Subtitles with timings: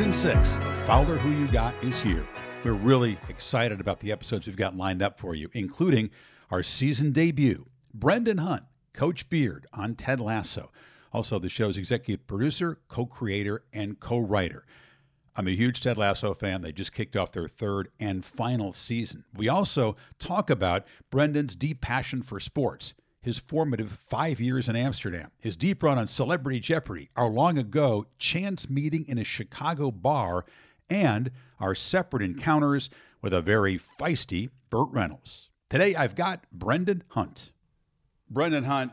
[0.00, 2.26] Season 6 of Fowler Who You Got is here.
[2.64, 6.08] We're really excited about the episodes we've got lined up for you, including
[6.50, 8.62] our season debut, Brendan Hunt,
[8.94, 10.72] Coach Beard on Ted Lasso.
[11.12, 14.64] Also, the show's executive producer, co creator, and co writer.
[15.36, 16.62] I'm a huge Ted Lasso fan.
[16.62, 19.24] They just kicked off their third and final season.
[19.36, 25.30] We also talk about Brendan's deep passion for sports, his formative five years in Amsterdam,
[25.38, 30.44] his deep run on Celebrity Jeopardy, our long ago chance meeting in a Chicago bar,
[30.88, 35.50] and our separate encounters with a very feisty Burt Reynolds.
[35.68, 37.52] Today, I've got Brendan Hunt.
[38.30, 38.92] Brendan Hunt,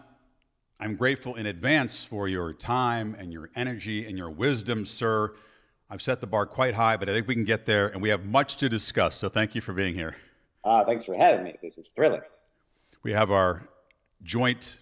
[0.80, 5.34] I'm grateful in advance for your time and your energy and your wisdom, sir.
[5.90, 8.10] I've set the bar quite high, but I think we can get there, and we
[8.10, 9.16] have much to discuss.
[9.16, 10.18] So thank you for being here.
[10.66, 11.56] Uh, thanks for having me.
[11.64, 12.22] This is thrilling.
[13.04, 13.70] We have our
[14.24, 14.80] joint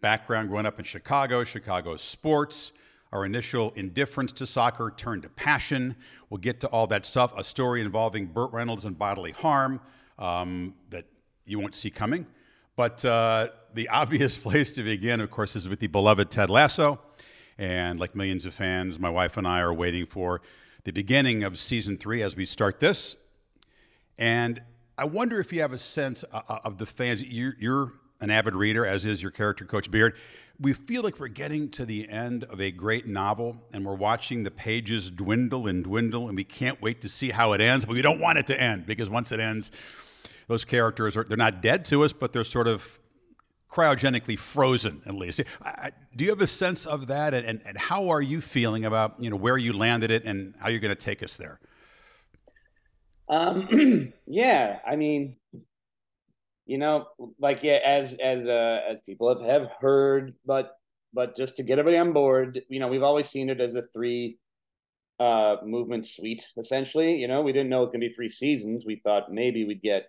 [0.00, 2.72] background growing up in Chicago, Chicago sports,
[3.12, 5.96] our initial indifference to soccer turned to passion.
[6.28, 9.80] We'll get to all that stuff, a story involving Burt Reynolds and bodily harm
[10.18, 11.06] um, that
[11.44, 12.26] you won't see coming.
[12.76, 17.00] But uh, the obvious place to begin, of course, is with the beloved Ted Lasso.
[17.58, 20.40] And like millions of fans, my wife and I are waiting for
[20.84, 23.16] the beginning of season three as we start this.
[24.16, 24.62] And
[24.96, 27.22] I wonder if you have a sense uh, uh, of the fans.
[27.22, 30.16] You're, you're an avid reader, as is your character, Coach Beard.
[30.60, 34.42] We feel like we're getting to the end of a great novel and we're watching
[34.42, 37.94] the pages dwindle and dwindle, and we can't wait to see how it ends, but
[37.94, 39.72] we don't want it to end because once it ends,
[40.48, 42.98] those characters are they're not dead to us, but they're sort of
[43.70, 45.40] cryogenically frozen at least.
[46.16, 49.14] Do you have a sense of that, and, and, and how are you feeling about
[49.18, 51.60] you know where you landed it and how you're going to take us there?
[53.28, 55.36] Um, yeah, I mean,
[56.70, 57.08] you know,
[57.40, 60.70] like yeah, as as uh, as people have, have heard, but
[61.12, 63.82] but just to get everybody on board, you know, we've always seen it as a
[63.92, 64.38] three
[65.18, 67.16] uh movement suite essentially.
[67.16, 68.84] You know, we didn't know it was going to be three seasons.
[68.86, 70.04] We thought maybe we'd get,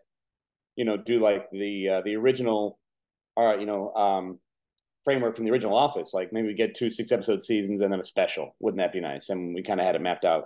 [0.76, 2.78] you know, do like the uh, the original
[3.36, 4.38] our you know um,
[5.04, 6.14] framework from the original Office.
[6.14, 8.56] Like maybe we get two six episode seasons and then a special.
[8.60, 9.30] Wouldn't that be nice?
[9.30, 10.44] And we kind of had it mapped out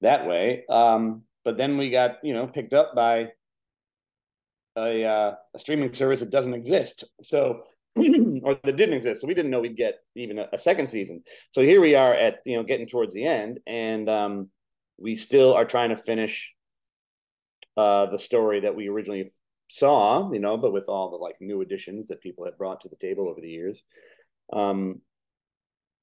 [0.00, 0.64] that way.
[0.68, 3.28] Um, but then we got you know picked up by
[4.76, 7.04] a, uh, a streaming service that doesn't exist.
[7.20, 7.64] So
[7.96, 9.20] or that didn't exist.
[9.20, 11.22] So we didn't know we'd get even a, a, second season.
[11.50, 14.48] So here we are at you know getting towards the end, and um,
[14.96, 16.54] we still are trying to finish
[17.76, 19.32] uh, the story that we originally
[19.68, 22.88] saw, you know, but with all the like new additions that people have brought to
[22.88, 23.82] the table over the years.
[24.52, 25.00] Um,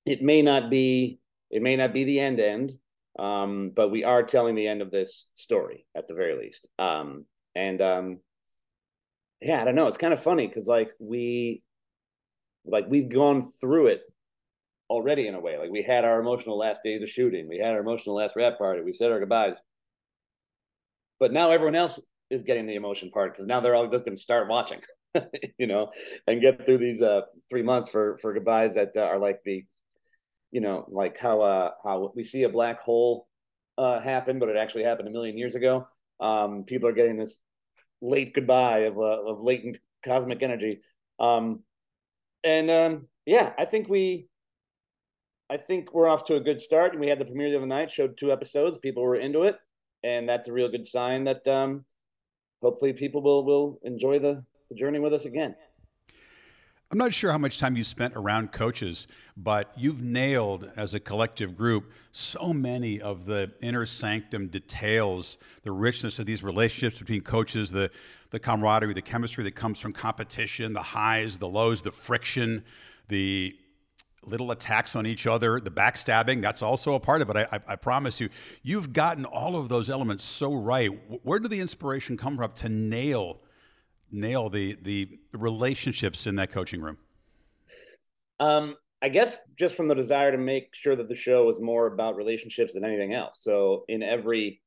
[0.05, 2.71] it may not be it may not be the end end,
[3.17, 6.67] um, but we are telling the end of this story at the very least.
[6.77, 8.19] Um, and um,
[9.41, 9.87] yeah, I don't know.
[9.87, 11.63] It's kind of funny because like we
[12.65, 14.01] like we've gone through it
[14.89, 15.57] already in a way.
[15.57, 18.35] Like we had our emotional last day of the shooting, we had our emotional last
[18.35, 19.59] wrap party, we said our goodbyes.
[21.19, 21.99] But now everyone else
[22.29, 24.79] is getting the emotion part because now they're all just going to start watching,
[25.57, 25.91] you know,
[26.27, 29.63] and get through these uh three months for for goodbyes that uh, are like the,
[30.51, 33.27] you know, like how uh how we see a black hole
[33.77, 35.87] uh happen, but it actually happened a million years ago.
[36.19, 37.39] Um, people are getting this
[38.01, 40.81] late goodbye of uh, of latent cosmic energy.
[41.19, 41.63] Um,
[42.43, 44.27] and um, yeah, I think we.
[45.49, 47.65] I think we're off to a good start, and we had the premiere the other
[47.65, 47.89] night.
[47.89, 49.57] Showed two episodes, people were into it,
[50.03, 51.85] and that's a real good sign that um,
[52.61, 55.55] hopefully people will will enjoy the, the journey with us again.
[56.89, 61.01] I'm not sure how much time you spent around coaches, but you've nailed as a
[61.01, 67.19] collective group so many of the inner sanctum details, the richness of these relationships between
[67.19, 67.91] coaches, the,
[68.29, 72.63] the camaraderie, the chemistry that comes from competition, the highs, the lows, the friction,
[73.09, 73.53] the
[74.23, 77.35] little attacks on each other, the backstabbing, that's also a part of it.
[77.35, 78.29] I, I, I, promise you,
[78.63, 80.87] you've gotten all of those elements so right.
[81.23, 83.39] Where did the inspiration come from to nail
[84.11, 86.97] nail the the relationships in that coaching room?
[88.39, 91.87] Um, I guess just from the desire to make sure that the show was more
[91.87, 93.43] about relationships than anything else.
[93.43, 94.61] So in every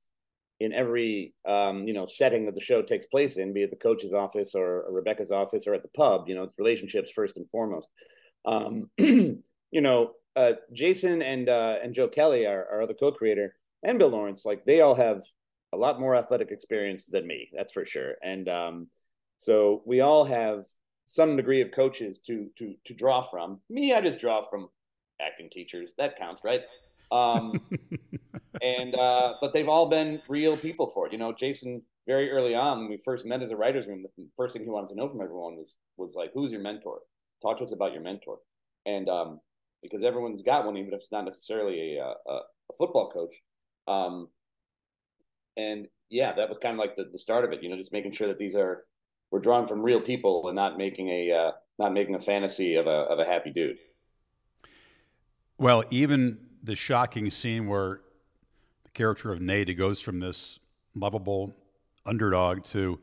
[0.61, 3.77] in every um, you know setting that the show takes place in, be it the
[3.77, 7.49] coach's office or Rebecca's office or at the pub, you know, it's relationships first and
[7.49, 7.91] foremost.
[8.45, 9.41] Um, you
[9.73, 14.45] know, uh, Jason and uh, and Joe Kelly, our, our other co-creator, and Bill Lawrence,
[14.45, 15.23] like they all have
[15.73, 18.15] a lot more athletic experience than me, that's for sure.
[18.23, 18.89] And um,
[19.41, 20.65] so we all have
[21.07, 23.59] some degree of coaches to to to draw from.
[23.71, 24.69] Me, I just draw from
[25.19, 25.95] acting teachers.
[25.97, 26.61] That counts, right?
[27.11, 27.59] Um,
[28.63, 31.13] and uh, but they've all been real people for it.
[31.13, 34.27] You know, Jason very early on when we first met as a writers room, the
[34.37, 36.99] first thing he wanted to know from everyone was was like, "Who's your mentor?
[37.41, 38.41] Talk to us about your mentor."
[38.85, 39.41] And um,
[39.83, 43.35] because everyone's got one, even if it's not necessarily a, a, a football coach.
[43.89, 44.29] Um,
[45.57, 47.63] and yeah, that was kind of like the, the start of it.
[47.63, 48.85] You know, just making sure that these are
[49.31, 52.87] we're drawn from real people and not making a uh, not making a fantasy of
[52.87, 53.79] a of a happy dude.
[55.59, 58.01] Well, even the shocking scene where
[58.85, 60.59] the character of Nate goes from this
[60.95, 61.55] lovable
[62.07, 62.99] underdog to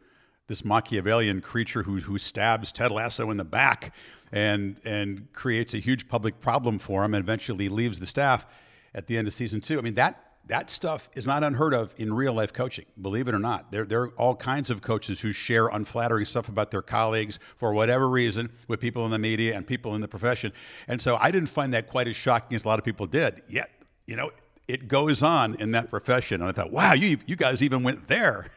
[0.47, 3.94] this Machiavellian creature who who stabs Ted Lasso in the back
[4.31, 8.45] and and creates a huge public problem for him and eventually leaves the staff
[8.94, 9.77] at the end of season two.
[9.77, 13.35] I mean that that stuff is not unheard of in real life coaching, believe it
[13.35, 13.71] or not.
[13.71, 17.73] There, there are all kinds of coaches who share unflattering stuff about their colleagues for
[17.73, 20.53] whatever reason with people in the media and people in the profession.
[20.88, 23.41] And so I didn't find that quite as shocking as a lot of people did.
[23.49, 23.69] Yet,
[24.05, 24.31] you know,
[24.67, 26.41] it goes on in that profession.
[26.41, 28.47] And I thought, wow, you, you guys even went there.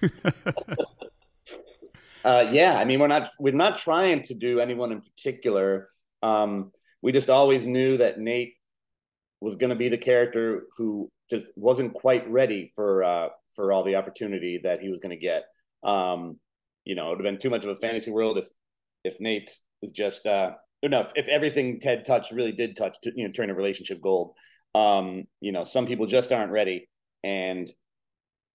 [2.24, 5.88] uh, yeah, I mean, we're not we're not trying to do anyone in particular.
[6.22, 8.57] Um, we just always knew that Nate
[9.40, 13.84] was going to be the character who just wasn't quite ready for uh, for all
[13.84, 15.44] the opportunity that he was going to get.
[15.82, 16.38] Um,
[16.84, 18.46] you know, it would have been too much of a fantasy world if
[19.04, 19.50] if Nate
[19.82, 20.52] was just uh,
[20.82, 24.00] no, if, if everything Ted touched really did touch to you know turn a relationship
[24.00, 24.32] gold.
[24.74, 26.88] Um, you know, some people just aren't ready,
[27.24, 27.70] and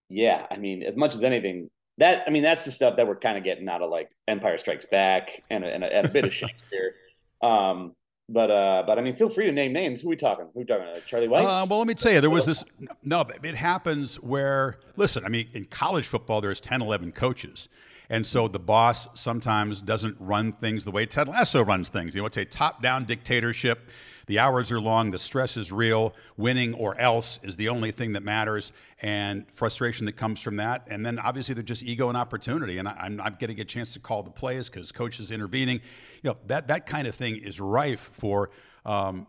[0.10, 3.18] yeah, I mean, as much as anything, that I mean, that's the stuff that we're
[3.18, 6.10] kind of getting out of like Empire Strikes Back and a, and a, and a
[6.10, 6.96] bit of Shakespeare.
[7.42, 7.94] Um,
[8.30, 10.02] but uh, but I mean, feel free to name names.
[10.02, 10.46] Who we talking?
[10.54, 10.86] Who we talking?
[11.06, 11.44] Charlie Weis?
[11.44, 12.64] Uh, well, let me tell you, there was this.
[13.04, 15.26] No, it happens where listen.
[15.26, 17.68] I mean, in college football, there's 10, 11 coaches,
[18.10, 22.16] and so the boss sometimes doesn't run things the way Ted Lasso runs things.
[22.16, 23.90] You know, it's a top-down dictatorship.
[24.28, 26.14] The hours are long, the stress is real.
[26.38, 28.72] Winning or else is the only thing that matters,
[29.02, 30.88] and frustration that comes from that.
[30.88, 32.78] And then obviously they're just ego and opportunity.
[32.78, 35.82] And I, am not getting a chance to call the plays because coach is intervening.
[36.22, 38.50] You know that that kind of thing is rife for.
[38.86, 39.28] Um,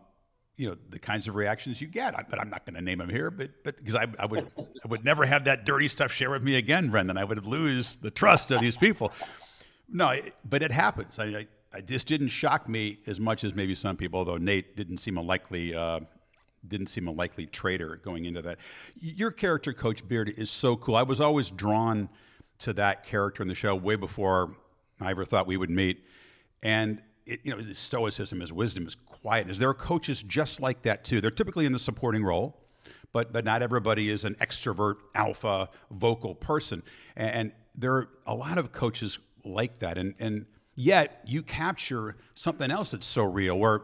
[0.57, 2.17] you know the kinds of reactions you get.
[2.17, 4.51] I, but I'm not going to name them here, but but because I, I would
[4.57, 7.17] I would never have that dirty stuff share with me again, Brendan.
[7.17, 9.11] I would lose the trust of these people.
[9.89, 10.19] No,
[10.49, 11.19] but it happens.
[11.19, 14.75] I, I, I just didn't shock me as much as maybe some people, although Nate
[14.75, 15.99] didn't seem a likely uh,
[16.67, 18.57] didn't seem a likely traitor going into that.
[18.99, 20.95] Your character, Coach Beard, is so cool.
[20.95, 22.09] I was always drawn
[22.59, 24.55] to that character in the show way before
[25.01, 26.05] I ever thought we would meet.
[26.63, 29.57] And it, you know, stoicism, his wisdom, his quietness.
[29.57, 31.21] There are coaches just like that too.
[31.21, 32.61] They're typically in the supporting role,
[33.13, 36.83] but but not everybody is an extrovert, alpha, vocal person.
[37.15, 39.97] And, and there are a lot of coaches like that.
[39.97, 40.45] And and
[40.75, 43.83] Yet you capture something else that's so real where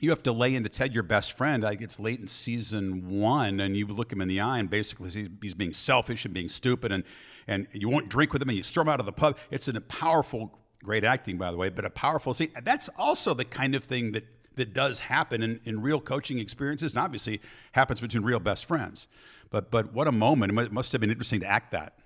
[0.00, 1.62] you have to lay into Ted, your best friend.
[1.62, 5.28] Like it's late in season one, and you look him in the eye, and basically
[5.40, 7.04] he's being selfish and being stupid, and
[7.46, 9.38] and you won't drink with him, and you storm out of the pub.
[9.52, 12.52] It's a powerful, great acting, by the way, but a powerful scene.
[12.62, 14.24] That's also the kind of thing that
[14.56, 17.40] that does happen in, in real coaching experiences, and obviously
[17.72, 19.08] happens between real best friends.
[19.50, 20.56] But but what a moment!
[20.56, 21.98] It must have been interesting to act that.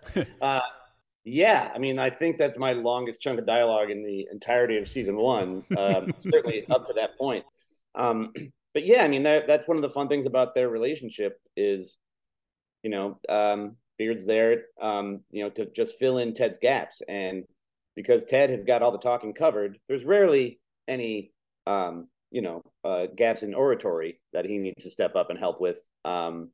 [0.40, 0.60] uh,
[1.24, 4.88] yeah, I mean, I think that's my longest chunk of dialogue in the entirety of
[4.88, 5.64] season one.
[5.76, 7.44] Um, certainly up to that point.
[7.94, 8.32] Um,
[8.74, 11.98] but yeah, I mean, that, that's one of the fun things about their relationship is,
[12.82, 17.44] you know, um, Beard's there, um, you know, to just fill in Ted's gaps, and
[17.94, 21.32] because Ted has got all the talking covered, there's rarely any,
[21.66, 25.60] um, you know, uh, gaps in oratory that he needs to step up and help
[25.60, 25.76] with.
[26.06, 26.48] Um,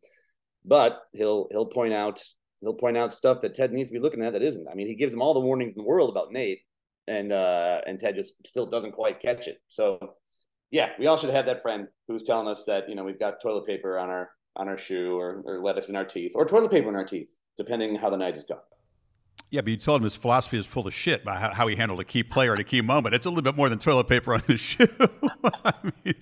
[0.64, 2.20] but he'll he'll point out
[2.62, 4.66] he'll point out stuff that Ted needs to be looking at that isn't.
[4.66, 6.62] I mean, he gives him all the warnings in the world about Nate,
[7.06, 9.58] and uh, and Ted just still doesn't quite catch it.
[9.68, 10.00] So,
[10.72, 13.40] yeah, we all should have that friend who's telling us that you know we've got
[13.40, 16.70] toilet paper on our on our shoe or, or lettuce in our teeth or toilet
[16.70, 18.60] paper in our teeth, depending how the night is going.
[19.50, 21.76] Yeah, but you told him his philosophy is full of shit about how, how, he
[21.76, 23.14] handled a key player at a key moment.
[23.14, 24.88] It's a little bit more than toilet paper on the shoe.
[25.64, 25.72] I
[26.04, 26.14] mean,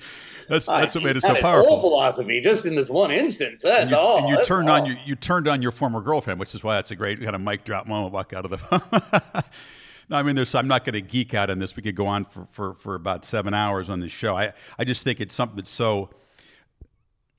[0.47, 1.71] that's ah, that's what made it so powerful.
[1.71, 3.63] Whole philosophy, just in this one instance.
[3.63, 4.19] That's and you, all.
[4.19, 4.83] And you turned all.
[4.83, 7.35] on your you turned on your former girlfriend, which is why that's a great kind
[7.35, 8.13] of mic drop moment.
[8.13, 9.45] Walk out of the.
[10.11, 10.55] no, I mean, there's.
[10.55, 11.77] I'm not going to geek out on this.
[11.77, 14.37] We could go on for, for for about seven hours on this show.
[14.37, 16.11] I I just think it's something that's so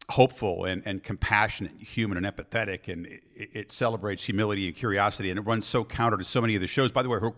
[0.10, 5.40] hopeful and, and compassionate, human and empathetic, and it, it, celebrates humility and curiosity, and
[5.40, 6.92] it runs so counter to so many of the shows.
[6.92, 7.34] By the way, her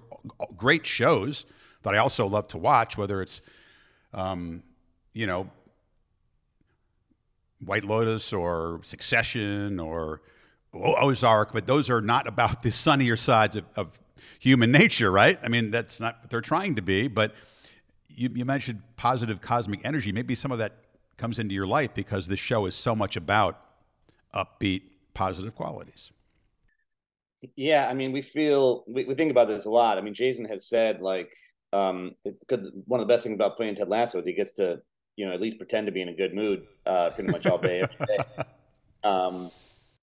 [0.57, 1.45] great shows
[1.83, 3.41] that I also love to watch, whether it's,
[4.13, 4.63] um,
[5.13, 5.49] you know,
[7.63, 10.21] White Lotus or Succession or
[10.73, 13.99] Ozark, but those are not about the sunnier sides of, of
[14.39, 15.39] human nature, right?
[15.41, 17.33] I mean, that's not what they're trying to be, but
[18.09, 20.11] you, you mentioned positive cosmic energy.
[20.11, 20.73] Maybe some of that
[21.17, 23.61] comes into your life because this show is so much about
[24.33, 24.83] upbeat,
[25.13, 26.11] positive qualities.
[27.55, 29.97] Yeah, I mean, we feel we, we think about this a lot.
[29.97, 31.33] I mean, Jason has said like
[31.73, 34.53] um, it could, one of the best things about playing Ted Lasso is he gets
[34.53, 34.81] to
[35.17, 37.57] you know, at least pretend to be in a good mood uh, pretty much all
[37.57, 38.17] day every day.
[39.03, 39.51] Um,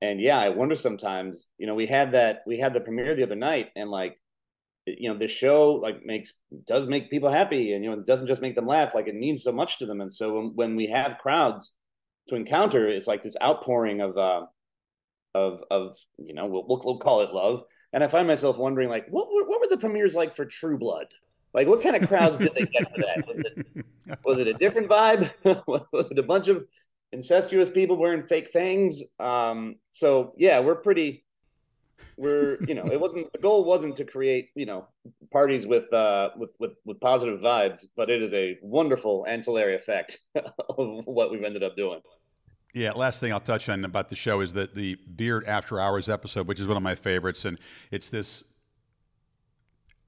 [0.01, 1.47] and yeah, I wonder sometimes.
[1.59, 4.19] You know, we had that we had the premiere the other night, and like,
[4.87, 6.35] you know, this show like makes
[6.67, 8.95] does make people happy, and you know, it doesn't just make them laugh.
[8.95, 10.01] Like, it means so much to them.
[10.01, 11.73] And so when, when we have crowds
[12.29, 14.47] to encounter, it's like this outpouring of uh,
[15.35, 17.63] of of you know, we'll, we'll, call it love.
[17.93, 21.07] And I find myself wondering, like, what what were the premieres like for True Blood?
[21.53, 23.25] Like, what kind of crowds did they get for that?
[23.27, 23.87] Was it
[24.25, 25.31] was it a different vibe?
[25.93, 26.65] was it a bunch of
[27.13, 29.03] incestuous people wearing fake things?
[29.19, 31.24] Um, so yeah, we're pretty.
[32.17, 34.87] We're you know it wasn't the goal wasn't to create you know
[35.33, 40.19] parties with uh with with with positive vibes, but it is a wonderful ancillary effect
[40.35, 42.01] of what we've ended up doing.
[42.73, 46.09] Yeah, last thing I'll touch on about the show is that the Beard After Hours
[46.09, 47.59] episode, which is one of my favorites, and
[47.93, 48.43] it's this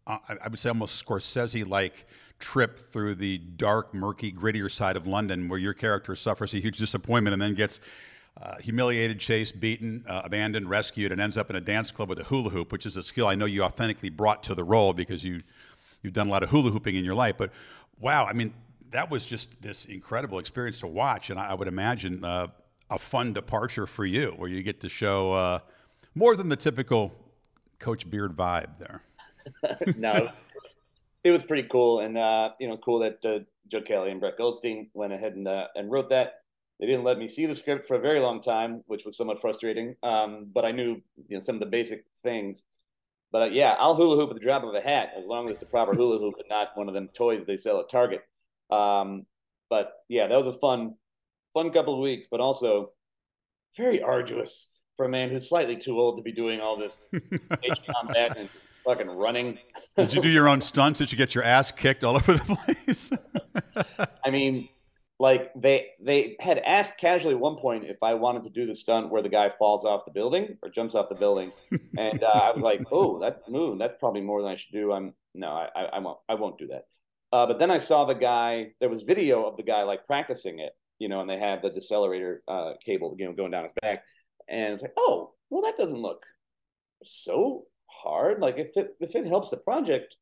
[0.07, 2.07] I would say almost Scorsese like
[2.39, 6.79] trip through the dark, murky, grittier side of London where your character suffers a huge
[6.79, 7.81] disappointment and then gets
[8.41, 12.21] uh, humiliated, chased, beaten, uh, abandoned, rescued, and ends up in a dance club with
[12.21, 14.93] a hula hoop, which is a skill I know you authentically brought to the role
[14.93, 15.43] because you,
[16.03, 17.37] you've done a lot of hula hooping in your life.
[17.39, 17.51] But
[17.99, 18.53] wow, I mean,
[18.91, 21.31] that was just this incredible experience to watch.
[21.31, 22.49] And I, I would imagine uh,
[22.91, 25.59] a fun departure for you where you get to show uh,
[26.15, 27.13] more than the typical
[27.79, 29.03] Coach Beard vibe there.
[29.97, 30.43] no, it was,
[31.25, 34.89] it was, pretty cool, and uh, you know, cool that Joe Kelly and Brett Goldstein
[34.93, 36.41] went ahead and and wrote that.
[36.79, 39.41] They didn't let me see the script for a very long time, which was somewhat
[39.41, 39.97] frustrating.
[40.03, 42.65] Um, but I knew you know some of the basic things.
[43.33, 45.53] But uh, yeah, I'll hula hoop at the drop of a hat as long as
[45.53, 48.23] it's a proper hula hoop and not one of them toys they sell at Target.
[48.71, 49.27] Um,
[49.71, 50.95] but yeah, that was a fun,
[51.55, 52.93] fun couple of weeks, but also
[53.77, 57.83] very arduous for a man who's slightly too old to be doing all this stage
[57.87, 58.49] combat and
[58.85, 59.59] fucking running.
[59.97, 61.01] Did you do your own stunts?
[61.01, 62.57] Did you get your ass kicked all over the
[62.87, 63.11] place?
[64.25, 64.69] I mean,
[65.19, 68.75] like they they had asked casually at one point if I wanted to do the
[68.75, 71.53] stunt where the guy falls off the building or jumps off the building,
[71.99, 74.93] and uh, I was like, oh, that move, that's probably more than I should do.
[74.93, 76.85] I'm no, I I, I won't I won't do that.
[77.33, 78.73] Uh, but then I saw the guy.
[78.81, 81.71] There was video of the guy like practicing it, you know, and they have the
[81.71, 84.03] decelerator uh, cable, you know, going down his back,
[84.49, 86.27] and it's like, oh, well, that doesn't look
[87.05, 88.41] so hard.
[88.41, 90.15] Like if it if it helps the project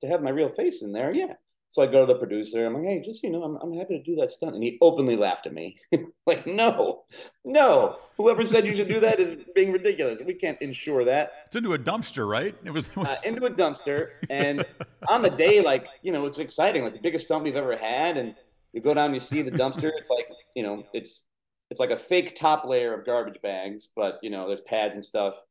[0.00, 1.34] to have my real face in there, yeah.
[1.72, 2.66] So I go to the producer.
[2.66, 4.76] I'm like, hey, just you know, I'm I'm happy to do that stunt, and he
[4.82, 5.78] openly laughed at me,
[6.26, 7.04] like, no,
[7.46, 10.20] no, whoever said you should do that is being ridiculous.
[10.22, 11.32] We can't ensure that.
[11.46, 12.54] It's into a dumpster, right?
[12.62, 14.66] It was uh, into a dumpster, and
[15.08, 16.84] on the day, like you know, it's exciting.
[16.84, 18.34] Like the biggest stunt we've ever had, and
[18.74, 19.90] you go down, and you see the dumpster.
[19.96, 21.24] It's like you know, it's
[21.70, 25.02] it's like a fake top layer of garbage bags, but you know, there's pads and
[25.02, 25.42] stuff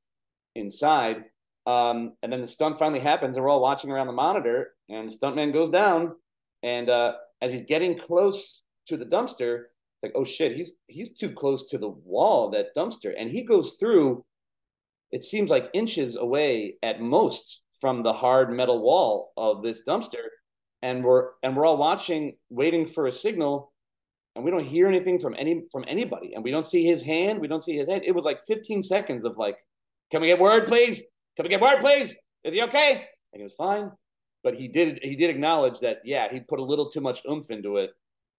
[0.53, 1.25] inside.
[1.65, 5.09] Um, and then the stunt finally happens, and we're all watching around the monitor, and
[5.09, 6.15] stuntman goes down.
[6.63, 9.63] And uh, as he's getting close to the dumpster,
[10.03, 13.77] like, oh shit, he's he's too close to the wall that dumpster, and he goes
[13.79, 14.25] through.
[15.11, 20.25] It seems like inches away at most from the hard metal wall of this dumpster,
[20.81, 23.71] and we're and we're all watching, waiting for a signal,
[24.35, 27.39] and we don't hear anything from any from anybody, and we don't see his hand,
[27.39, 28.01] we don't see his head.
[28.05, 29.57] It was like 15 seconds of like,
[30.09, 31.01] can we get word, please?
[31.35, 32.15] Can we get word, please?
[32.43, 33.05] Is he okay?
[33.33, 33.91] And he was fine.
[34.43, 37.51] But he did he did acknowledge that, yeah, he put a little too much oomph
[37.51, 37.91] into it.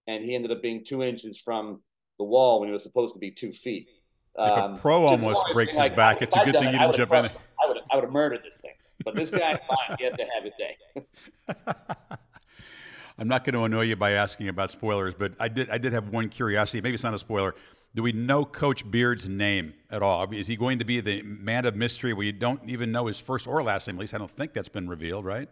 [0.08, 1.80] And he ended up being two inches from
[2.18, 3.88] the wall when he was supposed to be two feet.
[4.36, 6.96] If um, a pro almost breaks his like, back, it's a good thing you didn't
[6.96, 7.26] jump in.
[7.26, 8.72] I would I would have murdered this thing.
[9.04, 12.16] But this guy, fine, he has to have his day.
[13.18, 15.92] I'm not going to annoy you by asking about spoilers, but I did I did
[15.92, 16.80] have one curiosity.
[16.80, 17.54] Maybe it's not a spoiler.
[17.94, 20.30] Do we know Coach Beard's name at all?
[20.32, 23.20] Is he going to be the man of mystery where you don't even know his
[23.20, 23.96] first or last name?
[23.96, 25.48] At least I don't think that's been revealed, right?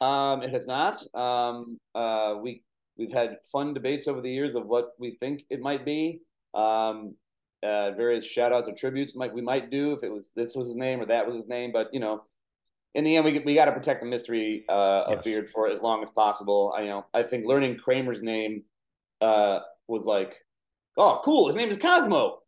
[0.00, 1.02] Um, it has not.
[1.14, 2.62] Um, uh, we
[2.96, 6.20] we've had fun debates over the years of what we think it might be.
[6.54, 7.14] Um,
[7.62, 10.68] uh, various shout outs or tributes might we might do if it was this was
[10.68, 12.22] his name or that was his name, but you know,
[12.94, 15.24] in the end, we we got to protect the mystery uh, of yes.
[15.24, 16.72] Beard for as long as possible.
[16.76, 18.62] I you know I think learning Kramer's name
[19.20, 20.36] uh, was like
[20.96, 22.38] oh, cool, his name is Cosmo.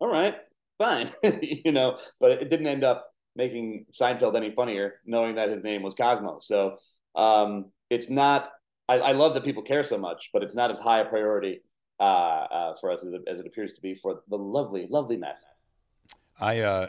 [0.00, 0.34] All right,
[0.78, 1.12] fine,
[1.42, 3.07] you know, but it didn't end up
[3.38, 6.40] making Seinfeld any funnier knowing that his name was Cosmo.
[6.40, 6.76] So
[7.14, 8.50] um, it's not.
[8.88, 11.62] I, I, love that people care so much, but it's not as high a priority
[12.00, 15.16] uh, uh, for us as it, as it, appears to be for the lovely, lovely
[15.16, 15.44] mess.
[16.40, 16.88] I uh,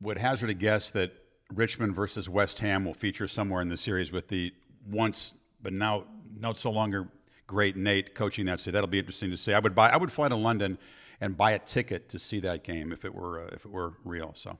[0.00, 1.12] would hazard a guess that
[1.52, 4.52] Richmond versus West Ham will feature somewhere in the series with the
[4.88, 6.04] once, but now
[6.38, 7.08] not so longer
[7.46, 8.72] great Nate coaching that city.
[8.72, 9.52] That'll be interesting to see.
[9.52, 9.90] I would buy.
[9.90, 10.78] I would fly to London
[11.20, 13.94] and buy a ticket to see that game if it were uh, if it were
[14.04, 14.32] real.
[14.34, 14.56] So,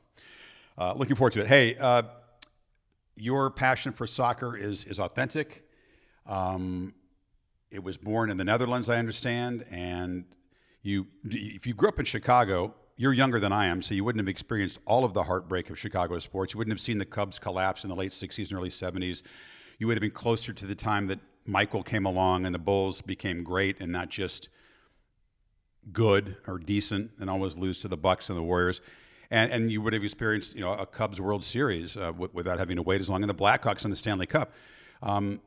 [0.79, 1.49] uh, looking forward to it.
[1.49, 2.03] Hey, uh,
[3.17, 5.65] your passion for soccer is is authentic.
[6.25, 6.95] Um,
[7.71, 10.25] it was born in the Netherlands, I understand, and
[10.83, 14.21] you if you grew up in Chicago, you're younger than I am, so you wouldn't
[14.21, 16.55] have experienced all of the heartbreak of Chicago sports.
[16.55, 19.23] You wouldn't have seen the Cubs collapse in the late 60s and early 70s.
[19.79, 23.01] You would have been closer to the time that Michael came along and the Bulls
[23.01, 24.49] became great and not just
[25.93, 28.81] good or decent and always lose to the Bucks and the Warriors.
[29.31, 32.59] And, and you would have experienced, you know, a Cubs World Series uh, w- without
[32.59, 34.53] having to wait as long, and the Blackhawks in the Stanley Cup.
[35.03, 35.41] Um,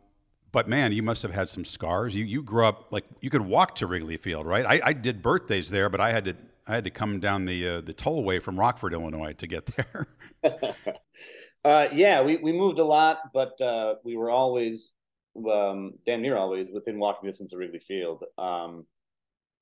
[0.52, 2.16] but man, you must have had some scars.
[2.16, 4.66] You you grew up like you could walk to Wrigley Field, right?
[4.66, 6.36] I, I did birthdays there, but I had to
[6.68, 10.08] I had to come down the uh, the tollway from Rockford, Illinois, to get there.
[11.66, 14.92] uh, yeah, we we moved a lot, but uh, we were always
[15.38, 18.24] um, damn near always within walking distance of Wrigley Field.
[18.38, 18.86] Um,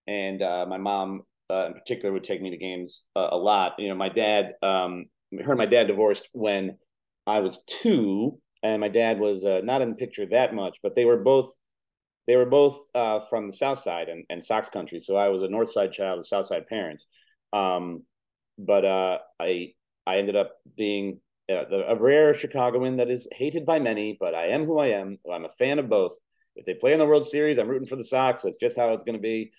[0.07, 3.73] and uh, my mom, uh, in particular, would take me to games uh, a lot.
[3.79, 5.05] You know, my dad, um,
[5.43, 6.77] her and my dad divorced when
[7.25, 10.95] I was two, and my dad was uh, not in the picture that much, but
[10.95, 11.53] they were both
[12.27, 14.99] they were both uh, from the South Side and, and Sox country.
[14.99, 17.07] So I was a North Side child of South Side parents.
[17.53, 18.03] Um,
[18.59, 19.73] but uh, I
[20.05, 24.47] I ended up being uh, a rare Chicagoan that is hated by many, but I
[24.47, 25.17] am who I am.
[25.31, 26.11] I'm a fan of both.
[26.55, 28.43] If they play in the World Series, I'm rooting for the Sox.
[28.43, 29.51] That's just how it's going to be.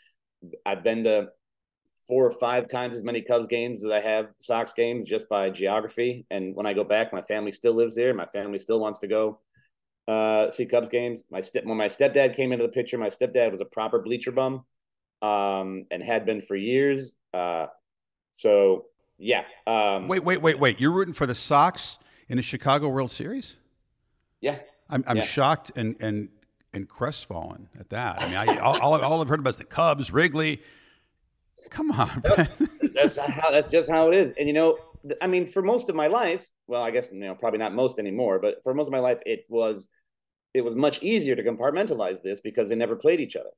[0.64, 1.28] I've been to
[2.06, 5.50] four or five times as many Cubs games as I have Sox games just by
[5.50, 6.26] geography.
[6.30, 8.14] And when I go back, my family still lives there.
[8.14, 9.38] My family still wants to go
[10.08, 11.24] uh, see Cubs games.
[11.30, 14.32] My step when my stepdad came into the picture, my stepdad was a proper bleacher
[14.32, 14.64] bum,
[15.22, 17.16] um, and had been for years.
[17.32, 17.66] Uh,
[18.32, 18.86] so
[19.18, 19.44] yeah.
[19.66, 20.80] Um, wait, wait, wait, wait.
[20.80, 23.58] You're rooting for the Sox in the Chicago World Series?
[24.40, 24.58] Yeah.
[24.88, 25.22] I'm, I'm yeah.
[25.22, 26.28] shocked and and
[26.72, 28.22] and crestfallen at that.
[28.22, 30.62] I mean, I, all, all, all I've heard about is the Cubs, Wrigley.
[31.68, 32.22] Come on,
[32.94, 33.50] that's how.
[33.50, 34.32] That's just how it is.
[34.38, 34.78] And you know,
[35.20, 37.98] I mean, for most of my life, well, I guess you know, probably not most
[37.98, 39.88] anymore, but for most of my life, it was
[40.54, 43.50] it was much easier to compartmentalize this because they never played each other.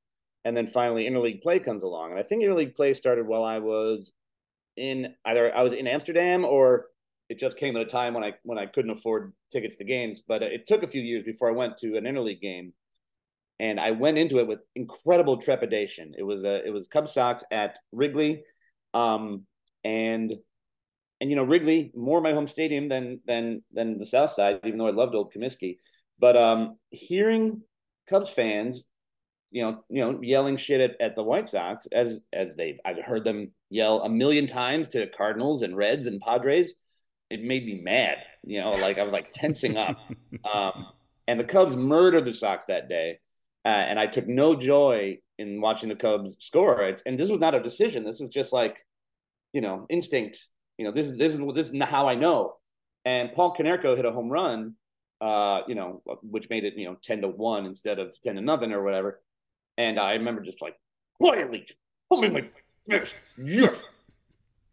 [0.44, 3.58] And then finally, interleague play comes along, and I think interleague play started while I
[3.58, 4.12] was
[4.76, 6.86] in either I was in Amsterdam or
[7.28, 10.22] it just came at a time when I when I couldn't afford tickets to games.
[10.26, 12.72] But uh, it took a few years before I went to an interleague game,
[13.62, 16.14] and I went into it with incredible trepidation.
[16.18, 18.42] It was a it was Cub Sox at Wrigley,
[18.92, 19.46] um,
[19.84, 20.34] and
[21.20, 24.78] and you know Wrigley more my home stadium than than than the South Side, even
[24.78, 25.78] though I loved Old Comiskey.
[26.18, 27.62] But um, hearing
[28.10, 28.88] Cubs fans,
[29.52, 32.98] you know, you know, yelling shit at, at the White Sox as as they've I've
[32.98, 36.74] heard them yell a million times to Cardinals and Reds and Padres.
[37.30, 38.26] It made me mad.
[38.42, 39.96] You know, like I was like tensing up.
[40.52, 40.86] Um,
[41.28, 43.18] and the Cubs murdered the Sox that day,
[43.64, 46.82] uh, and I took no joy in watching the Cubs score.
[46.82, 47.02] it.
[47.06, 48.04] And this was not a decision.
[48.04, 48.84] This was just like,
[49.52, 50.46] you know, instinct.
[50.78, 52.56] You know, this is this is this is how I know.
[53.04, 54.74] And Paul Konerko hit a home run,
[55.20, 58.40] uh, you know, which made it you know ten to one instead of ten to
[58.40, 59.20] nothing or whatever.
[59.78, 60.76] And I remember just like
[61.18, 61.66] quietly,
[62.08, 62.48] put me my
[62.88, 63.82] fist, yes.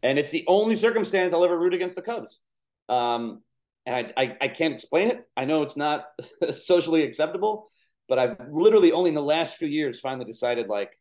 [0.02, 2.40] And it's the only circumstance I'll ever root against the Cubs.
[2.88, 3.42] Um,
[3.86, 5.28] and I, I, I can't explain it.
[5.36, 6.06] I know it's not
[6.52, 7.68] socially acceptable,
[8.10, 10.98] but I've literally only in the last few years finally decided like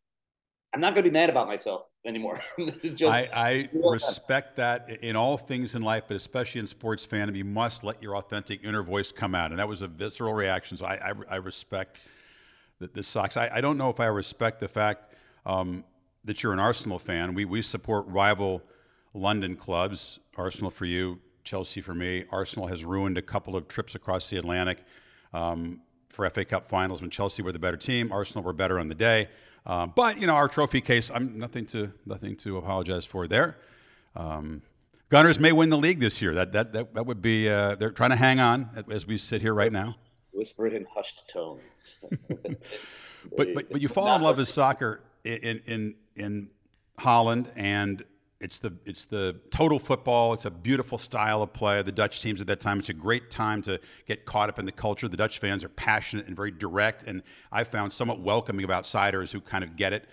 [0.74, 2.42] I'm not going to be mad about myself anymore.
[2.58, 3.10] this is just.
[3.10, 7.44] I, I respect that in all things in life, but especially in sports fandom, you
[7.44, 10.76] must let your authentic inner voice come out, and that was a visceral reaction.
[10.76, 11.98] So I, I, I respect
[12.80, 13.38] that this sucks.
[13.38, 15.14] I, I don't know if I respect the fact
[15.46, 15.84] um,
[16.24, 17.32] that you're an Arsenal fan.
[17.32, 18.62] We we support rival
[19.14, 20.18] London clubs.
[20.36, 22.24] Arsenal for you, Chelsea for me.
[22.30, 24.84] Arsenal has ruined a couple of trips across the Atlantic.
[25.32, 28.12] Um, for FA Cup finals when Chelsea were the better team.
[28.12, 29.28] Arsenal were better on the day.
[29.66, 33.58] Um, but you know our trophy case, I'm nothing to nothing to apologize for there.
[34.16, 34.62] Um,
[35.10, 36.34] Gunners may win the league this year.
[36.34, 37.48] That that that, that would be.
[37.48, 39.96] Uh, they're trying to hang on as we sit here right now.
[40.32, 42.00] Whisper it in hushed tones.
[43.36, 46.50] but but but you fall in love with soccer in in in
[46.98, 48.04] Holland and
[48.40, 50.33] it's the it's the total football.
[50.33, 51.83] It's a beautiful style of play.
[51.83, 52.79] The Dutch teams at that time.
[52.79, 55.09] It's a great time to get caught up in the culture.
[55.09, 59.33] The Dutch fans are passionate and very direct, and I found somewhat welcoming of outsiders
[59.33, 60.05] who kind of get it.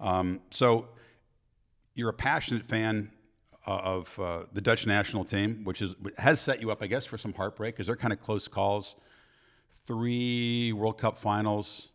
[0.00, 0.88] Um, so
[1.94, 3.12] you're a passionate fan
[3.66, 7.06] uh, of uh, the Dutch national team, which is has set you up, I guess,
[7.06, 8.96] for some heartbreak because they're kind of close calls.
[9.86, 11.90] Three World Cup finals.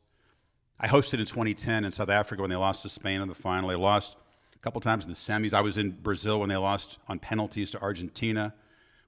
[0.79, 3.69] I hosted in 2010 in South Africa when they lost to Spain in the final.
[3.69, 4.17] They lost
[4.63, 5.53] couple times in the semis.
[5.53, 8.53] I was in Brazil when they lost on penalties to Argentina,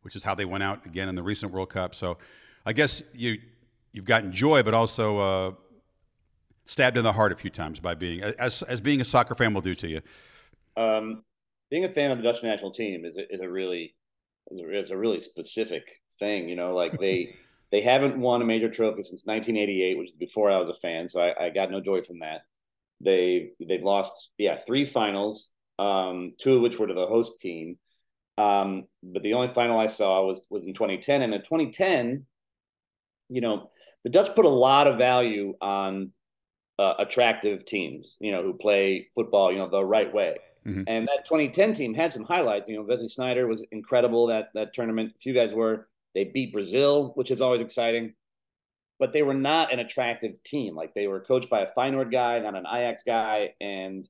[0.01, 1.95] which is how they went out again in the recent World Cup.
[1.95, 2.17] So
[2.65, 3.39] I guess you
[3.93, 5.51] you've gotten joy, but also uh,
[6.65, 9.53] stabbed in the heart a few times by being as as being a soccer fan
[9.53, 10.01] will do to you.
[10.77, 11.23] Um,
[11.71, 13.95] being a fan of the Dutch national team is a, is a really
[14.51, 16.49] is a, is a really specific thing.
[16.49, 17.35] You know, like they
[17.71, 21.07] They haven't won a major trophy since 1988, which is before I was a fan,
[21.07, 22.45] so I, I got no joy from that.
[23.01, 27.77] They they've lost yeah three finals, um, two of which were to the host team.
[28.37, 32.25] Um, but the only final I saw was was in 2010, and in 2010,
[33.29, 33.69] you know,
[34.03, 36.11] the Dutch put a lot of value on
[36.77, 40.37] uh, attractive teams, you know, who play football, you know, the right way.
[40.65, 40.83] Mm-hmm.
[40.87, 42.67] And that 2010 team had some highlights.
[42.67, 45.13] You know, Wesley Sneijder was incredible that that tournament.
[45.15, 45.87] A few guys were.
[46.13, 48.13] They beat Brazil, which is always exciting.
[48.97, 50.75] But they were not an attractive team.
[50.75, 54.07] Like they were coached by a Feyenoord guy, not an Ajax guy, and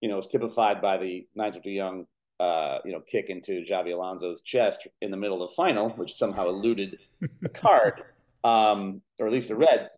[0.00, 2.06] you know, it was typified by the Nigel de Jong,
[2.40, 6.14] uh, you know, kick into Xabi Alonso's chest in the middle of the final, which
[6.14, 6.98] somehow eluded
[7.40, 8.02] the card,
[8.42, 9.88] um, or at least a red.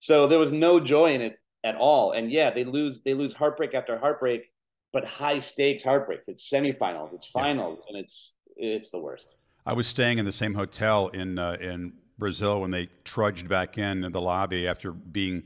[0.00, 2.12] So there was no joy in it at all.
[2.12, 4.50] And yeah, they lose they lose heartbreak after heartbreak,
[4.92, 6.28] but high stakes heartbreaks.
[6.28, 7.84] It's semifinals, it's finals, yeah.
[7.88, 9.34] and it's it's the worst.
[9.64, 13.78] I was staying in the same hotel in uh, in Brazil when they trudged back
[13.78, 15.42] in in the lobby after being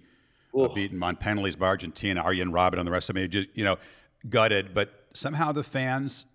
[0.58, 2.20] uh, beaten on penalties by Argentina.
[2.20, 3.76] Arjen Robben and the rest of me just you know
[4.28, 6.26] gutted, but somehow the fans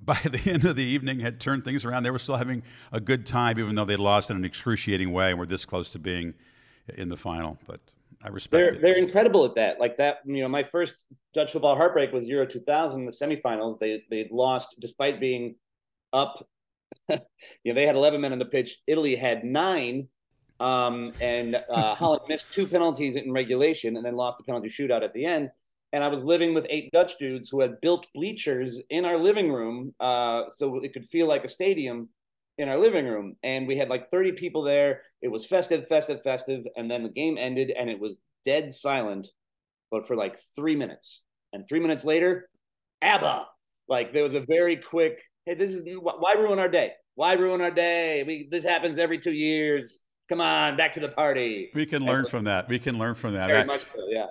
[0.04, 2.02] by the end of the evening had turned things around.
[2.02, 5.30] They were still having a good time, even though they lost in an excruciating way
[5.30, 6.32] and were this close to being
[6.96, 7.58] in the final.
[7.66, 7.80] But
[8.22, 8.82] I respect they're, it.
[8.82, 9.78] They're incredible at that.
[9.78, 10.94] Like that, you know, my first
[11.34, 13.78] Dutch football heartbreak was Euro 2000, the semifinals.
[13.78, 15.56] They they lost despite being
[16.12, 16.46] up.
[17.64, 18.78] you know, they had 11 men on the pitch.
[18.86, 20.08] Italy had nine,
[20.58, 25.02] um, and uh, Holland missed two penalties in regulation, and then lost the penalty shootout
[25.02, 25.50] at the end.
[25.92, 29.52] And I was living with eight Dutch dudes who had built bleachers in our living
[29.52, 32.08] room, uh, so it could feel like a stadium
[32.58, 33.36] in our living room.
[33.42, 35.02] And we had like 30 people there.
[35.22, 36.64] It was festive festive festive.
[36.76, 39.28] And then the game ended and it was dead silent
[39.90, 41.22] but for like three minutes.
[41.52, 42.48] And three minutes later
[43.02, 43.46] abba!
[43.88, 47.60] Like there was a very quick hey this is why ruin our day why ruin
[47.60, 48.24] our day?
[48.26, 50.02] We this happens every two years.
[50.28, 51.70] Come on back to the party.
[51.74, 52.68] We can learn from that.
[52.68, 53.48] We can learn from that.
[53.48, 54.26] Very much so yeah.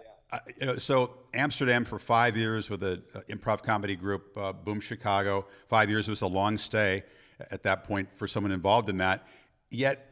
[0.77, 5.45] So Amsterdam for five years with an improv comedy group, uh, Boom Chicago.
[5.67, 7.03] Five years was a long stay
[7.51, 9.27] at that point for someone involved in that.
[9.71, 10.05] Yet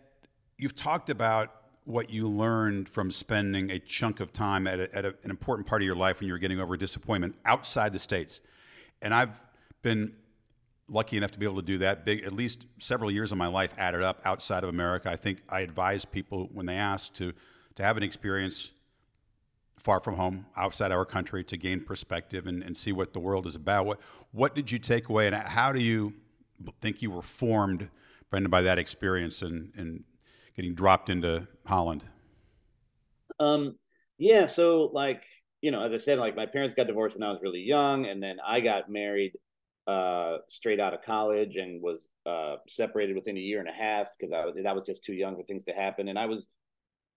[0.58, 1.54] you've talked about
[1.86, 5.66] what you learned from spending a chunk of time at, a, at a, an important
[5.68, 8.42] part of your life when you were getting over disappointment outside the states.
[9.02, 9.42] And I've
[9.84, 10.14] been
[10.90, 13.48] lucky enough to be able to do that big at least several years of my
[13.48, 15.10] life added up outside of America.
[15.10, 17.34] I think I advise people when they ask to
[17.76, 18.72] to have an experience
[19.78, 23.46] far from home, outside our country, to gain perspective and, and see what the world
[23.46, 23.86] is about.
[23.86, 24.00] What
[24.32, 26.14] what did you take away, and how do you
[26.82, 27.90] think you were formed,
[28.30, 30.04] Brendan, by that experience and, and
[30.56, 32.04] getting dropped into Holland?
[33.40, 33.76] Um,
[34.18, 34.46] yeah.
[34.46, 35.24] So, like,
[35.62, 38.08] you know, as I said, like my parents got divorced when I was really young,
[38.08, 39.34] and then I got married
[39.88, 44.10] uh, straight out of college and was uh, separated within a year and a half
[44.20, 46.48] because I was that was just too young for things to happen, and I was,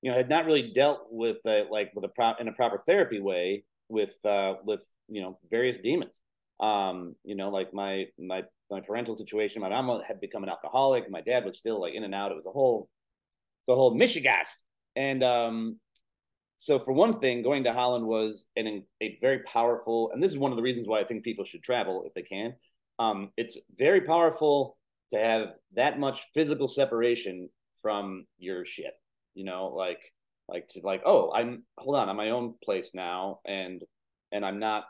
[0.03, 3.21] you know, had not really dealt with uh, like with a in a proper therapy
[3.21, 6.21] way with uh, with you know various demons.
[6.61, 9.61] Um, you know, like my my my parental situation.
[9.61, 11.11] My mom had become an alcoholic.
[11.11, 12.31] My dad was still like in and out.
[12.31, 12.89] It was a whole,
[13.63, 14.63] it's a whole mishegas.
[14.97, 15.79] And um,
[16.61, 20.37] so for one thing, going to Holland was an a very powerful, and this is
[20.37, 22.53] one of the reasons why I think people should travel if they can.
[22.99, 24.77] Um, it's very powerful
[25.09, 27.49] to have that much physical separation
[27.81, 28.93] from your shit.
[29.33, 30.13] You know, like
[30.49, 33.83] like to like, oh, I'm hold on, I'm my own place now, and
[34.31, 34.85] and I'm not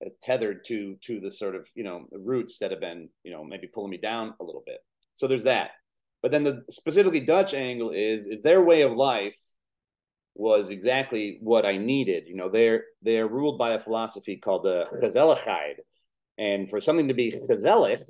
[0.00, 3.42] as tethered to to the sort of you know roots that have been you know
[3.42, 4.78] maybe pulling me down a little bit.
[5.16, 5.72] So there's that.
[6.22, 9.36] But then the specifically Dutch angle is is their way of life
[10.34, 12.24] was exactly what I needed.
[12.26, 15.76] You know, they're they're ruled by a philosophy called the gezelligheid,
[16.38, 18.02] and for something to be gezellig,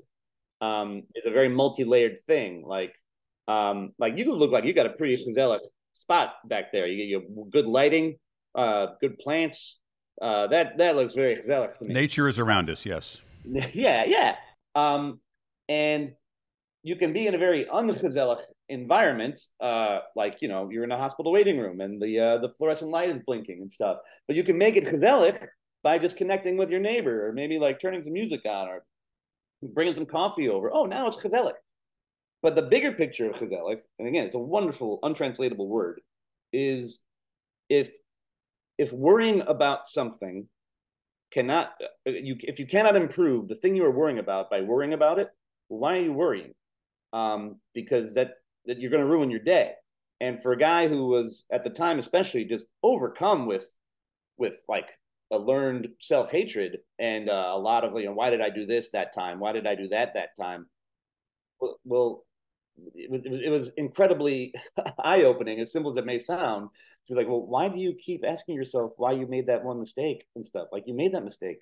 [0.60, 2.64] um, is a very multi-layered thing.
[2.66, 2.94] Like,
[3.48, 5.60] um, like you could look like you got a pretty gezellig
[5.94, 6.86] spot back there.
[6.86, 8.16] You get your good lighting,
[8.54, 9.78] uh, good plants,
[10.20, 11.94] uh, that that looks very exotic to me.
[11.94, 13.18] Nature is around us, yes.
[13.44, 14.36] yeah, yeah.
[14.74, 15.20] Um,
[15.68, 16.14] and
[16.84, 20.98] you can be in a very ungezellig environment, uh, like you know you're in a
[20.98, 23.96] hospital waiting room and the uh, the fluorescent light is blinking and stuff.
[24.28, 25.46] But you can make it gezellig
[25.82, 28.84] by just connecting with your neighbor, or maybe like turning some music on, or
[29.62, 30.70] bringing some coffee over.
[30.72, 31.54] Oh, now it's gezellig.
[32.42, 36.02] But the bigger picture of gezellig, and again, it's a wonderful, untranslatable word,
[36.52, 36.98] is
[37.70, 37.92] if
[38.76, 40.46] if worrying about something
[41.32, 41.70] cannot
[42.04, 45.28] you if you cannot improve the thing you are worrying about by worrying about it
[45.68, 46.54] why are you worrying
[47.14, 48.32] um, because that
[48.66, 49.72] that you're going to ruin your day
[50.20, 53.66] and for a guy who was at the time especially just overcome with
[54.36, 54.90] with like
[55.32, 58.90] a learned self-hatred and uh, a lot of you know why did i do this
[58.90, 60.66] that time why did i do that that time
[61.60, 62.24] well, well
[62.94, 64.52] it was, it was incredibly
[65.04, 66.70] eye opening, as simple as it may sound,
[67.06, 69.78] to be like, well, why do you keep asking yourself why you made that one
[69.78, 70.68] mistake and stuff?
[70.72, 71.58] Like you made that mistake.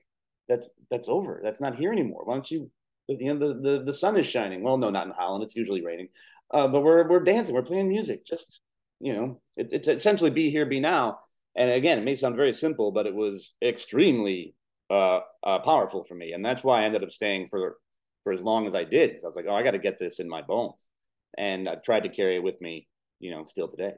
[0.49, 1.41] That's that's over.
[1.43, 2.23] That's not here anymore.
[2.25, 2.71] Why don't you?
[3.09, 4.63] You know, the the, the sun is shining.
[4.63, 5.43] Well, no, not in Holland.
[5.45, 6.09] It's usually raining.
[6.53, 7.55] Uh, but we're we're dancing.
[7.55, 8.25] We're playing music.
[8.25, 8.61] Just
[9.01, 11.19] you know, it, it's essentially be here, be now.
[11.57, 14.55] And again, it may sound very simple, but it was extremely
[14.91, 17.77] uh, uh, powerful for me, and that's why I ended up staying for
[18.25, 19.11] for as long as I did.
[19.11, 20.89] Because I was like, oh, I got to get this in my bones
[21.39, 22.87] and I've tried to carry it with me,
[23.21, 23.95] you know, still today.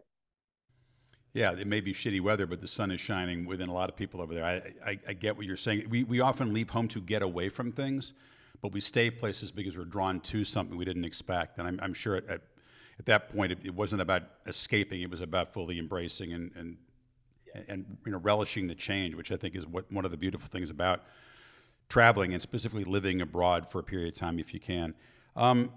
[1.33, 3.97] Yeah, it may be shitty weather, but the sun is shining within a lot of
[3.97, 4.45] people over there.
[4.45, 5.88] I, I, I, get what you're saying.
[5.90, 8.14] We, we often leave home to get away from things,
[8.61, 11.59] but we stay places because we're drawn to something we didn't expect.
[11.59, 12.43] And I'm, I'm sure at,
[12.99, 16.77] at that point, it, it, wasn't about escaping, it was about fully embracing and, and,
[17.69, 20.49] and you know, relishing the change, which I think is what, one of the beautiful
[20.49, 21.03] things about
[21.88, 24.95] traveling and specifically living abroad for a period of time if you can.
[25.37, 25.71] Um,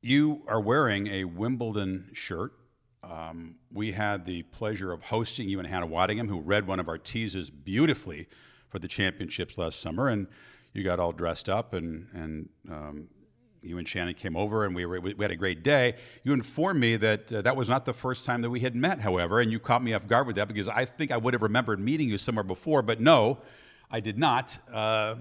[0.00, 2.52] you are wearing a Wimbledon shirt.
[3.02, 6.88] Um, we had the pleasure of hosting you and Hannah Waddingham, who read one of
[6.88, 8.28] our teases beautifully
[8.68, 10.08] for the championships last summer.
[10.08, 10.26] And
[10.74, 13.08] you got all dressed up, and, and um,
[13.62, 15.94] you and Shannon came over, and we, were, we had a great day.
[16.24, 19.00] You informed me that uh, that was not the first time that we had met,
[19.00, 21.42] however, and you caught me off guard with that because I think I would have
[21.42, 23.38] remembered meeting you somewhere before, but no,
[23.90, 25.14] I did not, uh,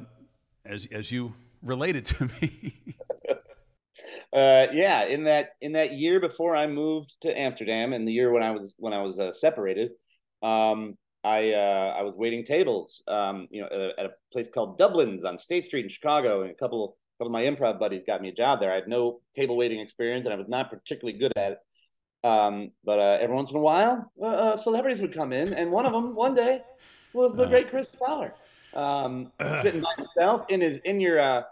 [0.66, 2.82] as, as you related to me.
[4.34, 8.32] uh, yeah, in that in that year before I moved to Amsterdam, and the year
[8.32, 9.92] when I was when I was uh, separated,
[10.42, 15.24] um, I uh, I was waiting tables, um, you know, at a place called Dublin's
[15.24, 18.30] on State Street in Chicago, and a couple couple of my improv buddies got me
[18.30, 18.72] a job there.
[18.72, 21.58] I had no table waiting experience, and I was not particularly good at it.
[22.28, 25.72] Um, but uh, every once in a while, uh, uh, celebrities would come in, and
[25.72, 26.62] one of them one day
[27.14, 28.34] was the great Chris Fowler,
[28.74, 29.32] um,
[29.62, 31.46] sitting by himself in his in your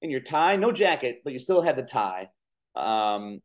[0.00, 2.28] in your tie, no jacket, but you still had the tie.
[2.74, 3.40] Um,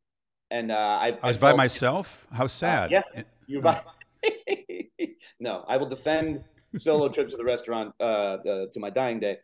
[0.50, 2.28] and uh, I, I was I by myself.
[2.32, 2.94] How uh, sad.
[2.94, 3.82] Uh, yeah, you by.
[5.40, 6.44] no, I will defend
[6.76, 9.38] solo trip to the restaurant uh, uh, to my dying day.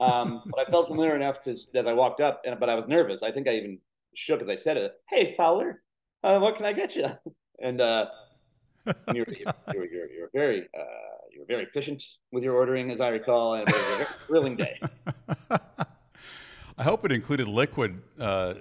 [0.00, 2.86] Um, but I felt familiar enough to as I walked up, and but I was
[2.86, 3.22] nervous.
[3.22, 3.78] I think I even
[4.14, 4.94] shook as I said it.
[5.08, 5.82] Hey, Fowler,
[6.24, 7.06] uh, what can I get you?
[7.62, 8.06] And uh,
[9.12, 12.02] you're, you're, you're, you're, very uh, you're very efficient
[12.32, 14.80] with your ordering, as I recall, and it was a thrilling day.
[15.50, 18.54] I hope it included liquid uh,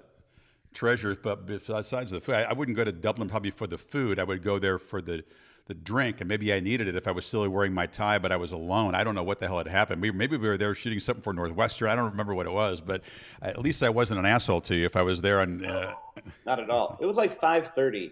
[0.74, 4.20] treasures, but besides the food, I, I, wouldn't go to Dublin probably for the food.
[4.20, 5.24] I would go there for the
[5.70, 8.32] the drink, and maybe I needed it if I was still wearing my tie, but
[8.32, 8.96] I was alone.
[8.96, 10.02] I don't know what the hell had happened.
[10.02, 11.90] Maybe, maybe we were there shooting something for Northwestern.
[11.90, 13.04] I don't remember what it was, but
[13.44, 15.64] at least I wasn't an asshole to you if I was there on.
[15.64, 15.94] Uh...
[16.48, 16.98] Not at all.
[17.00, 18.12] It was like five thirty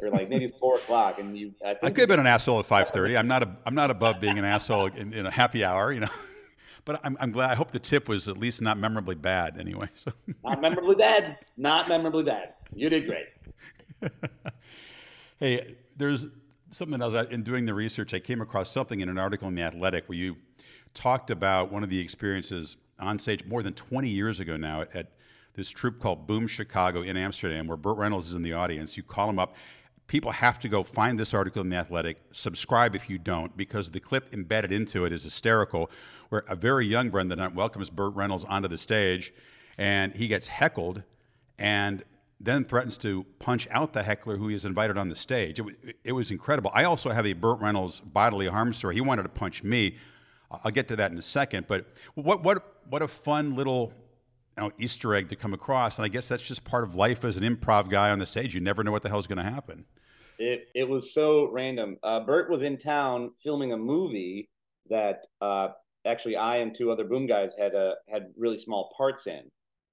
[0.00, 1.52] or like maybe four o'clock, and you.
[1.64, 3.18] I, I could have been an asshole at five thirty.
[3.18, 3.42] I'm not.
[3.42, 5.92] A, I'm not above being an asshole in, in a happy hour.
[5.92, 6.08] You know.
[6.84, 7.50] But I'm, I'm glad.
[7.50, 9.58] I hope the tip was at least not memorably bad.
[9.58, 10.12] Anyway, so
[10.44, 11.38] not memorably bad.
[11.56, 12.54] Not memorably bad.
[12.74, 13.26] You did great.
[15.40, 16.26] hey, there's
[16.70, 17.14] something else.
[17.14, 20.08] Uh, in doing the research, I came across something in an article in the Athletic
[20.08, 20.36] where you
[20.92, 24.94] talked about one of the experiences on stage more than 20 years ago now at,
[24.94, 25.12] at
[25.54, 28.96] this troupe called Boom Chicago in Amsterdam, where Burt Reynolds is in the audience.
[28.96, 29.54] You call him up
[30.06, 33.90] people have to go find this article in the athletic subscribe if you don't because
[33.90, 35.90] the clip embedded into it is hysterical
[36.28, 39.32] where a very young brendan Hunt welcomes burt reynolds onto the stage
[39.78, 41.02] and he gets heckled
[41.58, 42.04] and
[42.40, 45.58] then threatens to punch out the heckler who he has invited on the stage.
[45.58, 46.70] It, it was incredible.
[46.74, 48.94] I also have a burt reynolds bodily harm story.
[48.94, 49.96] He wanted to punch me.
[50.50, 53.92] I'll get to that in a second but what, what, what a fun little
[54.56, 55.98] you know, Easter egg to come across.
[55.98, 58.54] And I guess that's just part of life as an improv guy on the stage.
[58.54, 59.84] You never know what the hell is going to happen.
[60.38, 61.96] It it was so random.
[62.02, 64.50] Uh, Burt was in town filming a movie
[64.90, 65.68] that uh,
[66.06, 69.42] actually I and two other boom guys had a had really small parts in.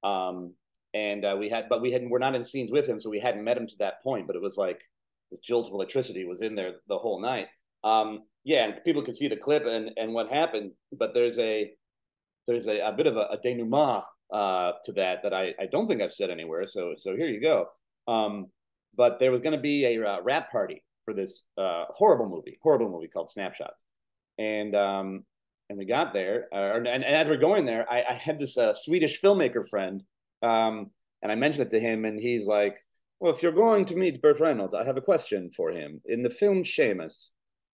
[0.03, 0.53] Um,
[0.93, 3.19] and uh, we had, but we had we're not in scenes with him, so we
[3.19, 4.27] hadn't met him to that point.
[4.27, 4.81] But it was like
[5.29, 7.47] this jolt of electricity was in there the whole night.
[7.83, 10.71] Um, yeah, and people could see the clip and and what happened.
[10.91, 11.71] But there's a
[12.47, 15.87] there's a, a bit of a, a denouement uh, to that that I, I don't
[15.87, 16.65] think I've said anywhere.
[16.65, 17.67] So so here you go.
[18.07, 18.47] Um,
[18.95, 22.59] but there was going to be a uh, wrap party for this uh, horrible movie,
[22.61, 23.83] horrible movie called Snapshots,
[24.37, 25.23] and um,
[25.69, 28.57] and we got there, uh, and, and as we're going there, I, I had this
[28.57, 30.03] uh, Swedish filmmaker friend,
[30.43, 30.91] um,
[31.21, 32.77] and I mentioned it to him, and he's like,
[33.19, 36.01] "Well, if you're going to meet Burt Reynolds, I have a question for him.
[36.05, 37.31] In the film Shamus,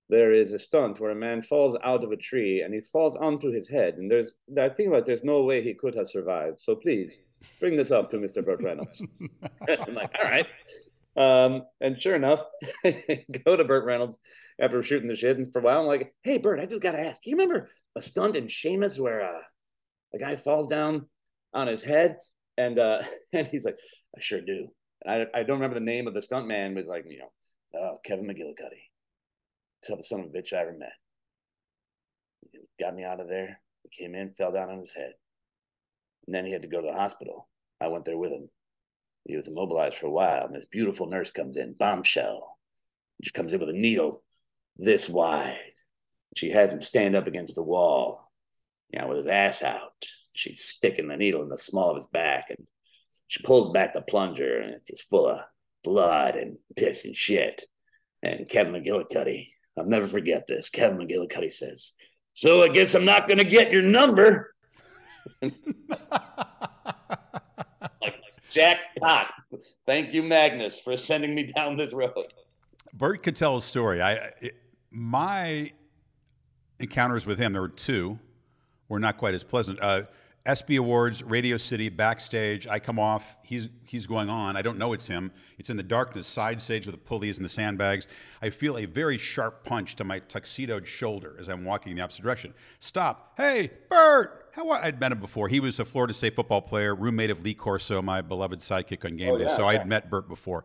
[0.10, 3.15] there is a stunt where a man falls out of a tree and he falls
[3.15, 3.96] onto his head.
[3.96, 6.60] And there's, I feel like there's no way he could have survived.
[6.62, 7.20] So please
[7.60, 8.43] bring this up to Mr.
[8.43, 9.02] Burt Reynolds.
[9.67, 10.48] I'm like, all right.
[11.17, 12.46] Um, and sure enough,
[13.46, 14.20] go to Burt Reynolds
[14.60, 15.38] after shooting the shit.
[15.38, 17.36] And for a while, I'm like, hey, Burt, I just got to ask, do you
[17.36, 19.41] remember a stunt in Shamus where uh,
[20.13, 21.08] a guy falls down
[21.54, 22.17] on his head?
[22.58, 23.02] And uh,
[23.34, 23.78] and he's like,
[24.15, 24.67] I sure do.
[25.04, 27.20] And I I don't remember the name of the stunt man, but he's like, you
[27.20, 27.32] know,
[27.80, 28.84] oh, Kevin McGillicuddy,
[29.88, 30.93] toughest son of a bitch I ever met.
[32.52, 33.60] He got me out of there.
[33.84, 35.13] He came in, fell down on his head,
[36.26, 37.50] and then he had to go to the hospital.
[37.80, 38.50] I went there with him.
[39.26, 42.58] He was immobilized for a while, and this beautiful nurse comes in, bombshell.
[43.23, 44.23] She comes in with a needle
[44.78, 45.58] this wide.
[46.36, 48.32] She has him stand up against the wall,
[48.91, 50.06] you know, with his ass out.
[50.34, 52.67] She's sticking the needle in the small of his back, and
[53.28, 55.39] she pulls back the plunger, and it's just full of
[55.84, 57.63] blood and piss and shit.
[58.21, 59.47] And Kevin McGillicuddy,
[59.78, 60.70] I'll never forget this.
[60.70, 61.94] Kevin McGillicuddy says,
[62.34, 64.54] So I guess I'm not going to get your number.
[65.42, 65.54] like,
[68.52, 69.28] jackpot.
[69.86, 72.34] Thank you, Magnus, for sending me down this road.
[72.94, 74.02] Burt could tell a story.
[74.02, 74.56] I, it,
[74.90, 75.72] my
[76.80, 78.20] encounters with him, there were two,
[78.90, 79.80] were not quite as pleasant.
[79.82, 80.04] Uh,
[80.48, 82.68] ESPY Awards, Radio City, backstage.
[82.68, 83.38] I come off.
[83.44, 84.56] He's he's going on.
[84.56, 85.32] I don't know it's him.
[85.58, 88.08] It's in the darkness, side stage with the pulleys and the sandbags.
[88.42, 92.04] I feel a very sharp punch to my tuxedoed shoulder as I'm walking in the
[92.04, 92.54] opposite direction.
[92.80, 93.34] Stop.
[93.38, 94.46] Hey, Burt.
[94.54, 95.50] How are, I'd met him before.
[95.50, 99.18] He was a Florida State football player, roommate of Lee Corso, my beloved sidekick on
[99.18, 99.44] game Oh, day.
[99.44, 99.82] yeah, so yeah.
[99.82, 100.64] I'd met Burt before.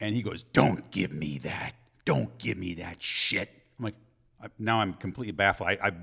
[0.00, 1.72] And he goes, "Don't give me that.
[2.04, 3.94] Don't give me that shit." I'm like,
[4.42, 5.68] I- now I'm completely baffled.
[5.70, 5.94] I, I've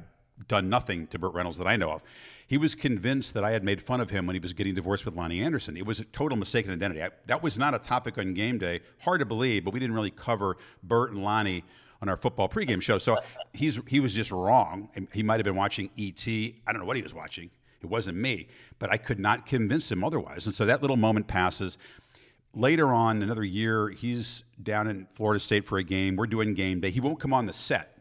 [0.47, 2.03] done nothing to Burt Reynolds that I know of.
[2.47, 5.05] He was convinced that I had made fun of him when he was getting divorced
[5.05, 5.77] with Loni Anderson.
[5.77, 7.01] It was a total mistaken identity.
[7.01, 8.81] I, that was not a topic on game day.
[8.99, 11.63] Hard to believe, but we didn't really cover Burt and Loni
[12.01, 12.97] on our football pregame show.
[12.97, 13.17] So
[13.53, 14.89] he's he was just wrong.
[15.11, 16.61] He might have been watching E.T.
[16.67, 17.49] I don't know what he was watching.
[17.81, 18.47] It wasn't me,
[18.79, 20.45] but I could not convince him otherwise.
[20.45, 21.77] And so that little moment passes
[22.55, 26.15] later on, another year, he's down in Florida State for a game.
[26.15, 26.89] We're doing game day.
[26.89, 27.94] He won't come on the set.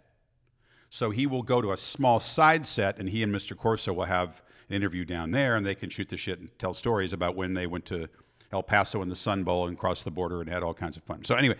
[0.95, 3.57] So he will go to a small side set, and he and Mr.
[3.57, 6.73] Corso will have an interview down there, and they can shoot the shit and tell
[6.73, 8.09] stories about when they went to
[8.53, 11.03] El Paso in the Sun Bowl and crossed the border and had all kinds of
[11.03, 11.25] fun.
[11.25, 11.57] So anyway,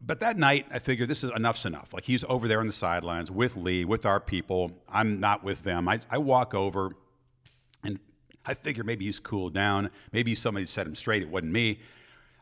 [0.00, 1.92] but that night, I figured this is enough's enough.
[1.92, 4.72] Like he's over there on the sidelines with Lee, with our people.
[4.88, 5.86] I'm not with them.
[5.86, 6.92] I, I walk over,
[7.84, 8.00] and
[8.46, 9.90] I figure maybe he's cooled down.
[10.12, 11.24] Maybe somebody set him straight.
[11.24, 11.80] It wasn't me.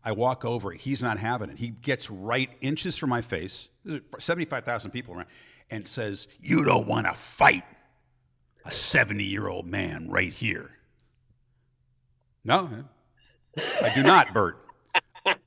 [0.05, 0.71] I walk over.
[0.71, 1.59] He's not having it.
[1.59, 3.71] He gets right inches from my face.
[3.85, 5.27] There's 75,000 people around,
[5.71, 7.65] and says, "You don't want to fight
[8.65, 10.71] a 70 year old man right here."
[12.45, 12.71] No,
[13.83, 14.59] I do not, Burt.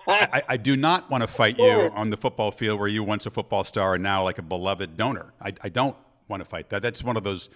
[0.07, 3.25] I, I do not want to fight you on the football field where you once
[3.25, 5.33] a football star and now like a beloved donor.
[5.41, 5.95] I, I don't
[6.27, 6.81] want to fight that.
[6.81, 7.49] That's one of those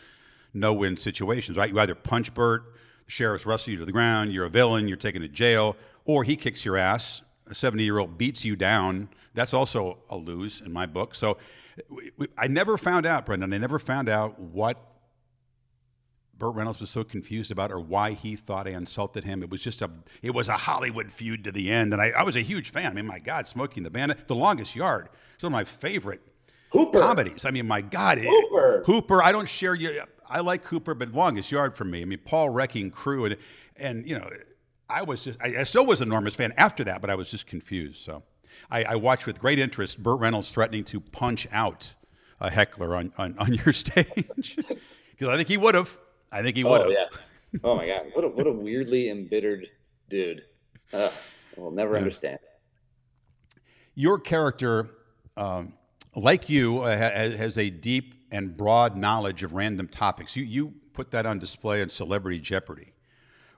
[0.53, 1.69] no-win situations, right?
[1.69, 2.63] You either punch Burt,
[3.05, 6.23] the sheriff's wrestle you to the ground, you're a villain, you're taken to jail, or
[6.23, 7.21] he kicks your ass.
[7.47, 9.09] A 70-year-old beats you down.
[9.33, 11.13] That's also a lose in my book.
[11.13, 11.37] So
[11.89, 13.53] we, we, I never found out, Brendan.
[13.53, 14.77] I never found out what
[16.37, 19.43] Burt Reynolds was so confused about or why he thought I insulted him.
[19.43, 19.89] It was just a
[20.21, 21.93] it was a Hollywood feud to the end.
[21.93, 22.91] And I, I was a huge fan.
[22.91, 25.09] I mean, my God, Smokey and the Bandit, The Longest Yard.
[25.35, 26.21] It's one of my favorite
[26.71, 26.99] Hooper.
[26.99, 27.45] comedies.
[27.45, 28.17] I mean, my God.
[28.17, 28.83] it- Hooper.
[28.85, 30.01] Hooper, I don't share you.
[30.27, 32.01] I like Hooper, but Longest Yard for me.
[32.01, 33.25] I mean, Paul Wrecking Crew.
[33.25, 33.37] And,
[33.77, 34.27] and you know,
[34.89, 37.29] I was just, I, I still was an enormous fan after that, but I was
[37.29, 38.01] just confused.
[38.03, 38.23] So
[38.69, 41.95] I, I watched with great interest Burt Reynolds threatening to punch out
[42.39, 44.57] a heckler on, on, on your stage.
[45.11, 45.95] Because I think he would have.
[46.31, 46.89] I think he would have.
[46.89, 47.59] Oh yeah.
[47.63, 48.07] Oh my god.
[48.13, 49.69] What a what a weirdly embittered
[50.09, 50.41] dude.
[50.91, 51.11] Uh,
[51.55, 52.39] we'll never understand.
[53.93, 54.89] Your character,
[55.37, 55.73] um,
[56.15, 60.35] like you, uh, ha- has a deep and broad knowledge of random topics.
[60.35, 62.93] You, you put that on display in Celebrity Jeopardy,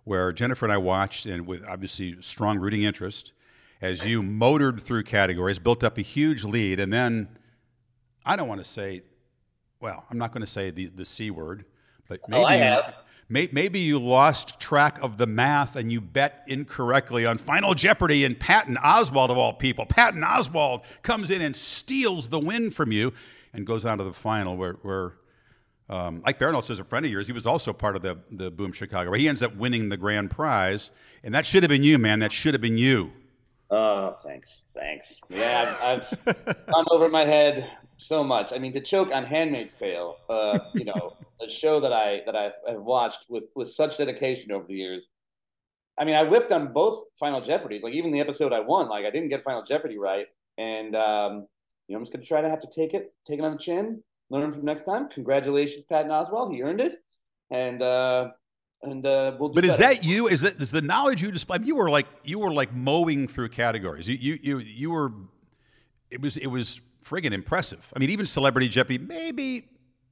[0.03, 3.31] where Jennifer and I watched, and with obviously strong rooting interest,
[3.82, 7.28] as you motored through categories, built up a huge lead, and then
[8.26, 9.02] I don't want to say,
[9.80, 11.66] well, I'm not going to say the, the C word,
[12.08, 12.94] but maybe, Oh, you-
[13.30, 18.26] may, maybe you lost track of the math and you bet incorrectly on Final Jeopardy,
[18.26, 22.92] and Patton Oswalt, of all people, Patton Oswalt comes in and steals the win from
[22.92, 23.14] you
[23.54, 25.14] and goes on to the final where, where
[25.90, 27.28] um, Ike Barinholtz is a friend of yours.
[27.28, 29.98] He was also part of the, the Boom Chicago, where he ends up winning the
[29.98, 30.90] grand prize.
[31.23, 32.19] And that should have been you, man.
[32.19, 33.12] That should have been you.
[33.76, 35.19] Oh, thanks, thanks.
[35.28, 38.54] Yeah, I've, I've gone over my head so much.
[38.54, 42.38] I mean, to choke on *Handmaid's Tale*, uh, you know, a show that I that
[42.38, 45.10] I have watched with with such dedication over the years.
[46.00, 47.84] I mean, I whipped on both Final Jeopardies.
[47.84, 51.46] Like even the episode I won, like I didn't get Final Jeopardy right, and um,
[51.90, 53.58] you know, I'm just gonna try to have to take it, take it on the
[53.58, 55.10] chin, learn from next time.
[55.10, 56.94] Congratulations, Patton Oswalt, he earned it,
[57.52, 58.30] and uh,
[58.84, 59.50] and uh, we'll.
[59.50, 59.96] Do But is better.
[59.96, 60.28] that you?
[60.28, 61.60] Is that is the knowledge you display?
[61.63, 64.08] You were like you were like mowing through categories.
[64.08, 65.12] You you you, you were.
[66.12, 67.92] It was it was friggin' impressive.
[67.96, 68.98] I mean, even Celebrity Jeopardy.
[69.00, 69.67] Maybe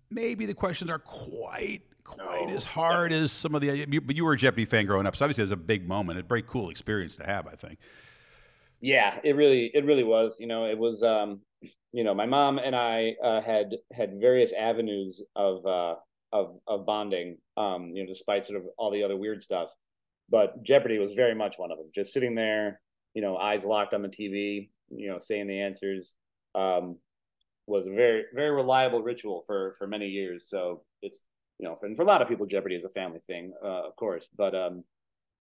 [0.09, 2.55] maybe the questions are quite quite no.
[2.55, 3.85] as hard as some of the.
[3.85, 6.19] But you were a Jeopardy fan growing up, so obviously it was a big moment,
[6.19, 7.47] a very cool experience to have.
[7.47, 7.79] I think.
[8.81, 10.37] Yeah, it really, it really was.
[10.39, 11.03] You know, it was.
[11.03, 11.41] um
[11.93, 15.95] You know, my mom and I uh, had had various avenues of uh,
[16.33, 17.37] of of bonding.
[17.55, 19.73] Um, you know, despite sort of all the other weird stuff,
[20.29, 21.89] but Jeopardy was very much one of them.
[21.95, 22.81] Just sitting there,
[23.13, 26.15] you know, eyes locked on the TV, you know, saying the answers.
[26.55, 26.97] Um,
[27.65, 30.49] was a very very reliable ritual for for many years.
[30.49, 31.25] So it's
[31.59, 33.95] you know, and for a lot of people, Jeopardy is a family thing, uh, of
[33.95, 34.27] course.
[34.35, 34.83] But um,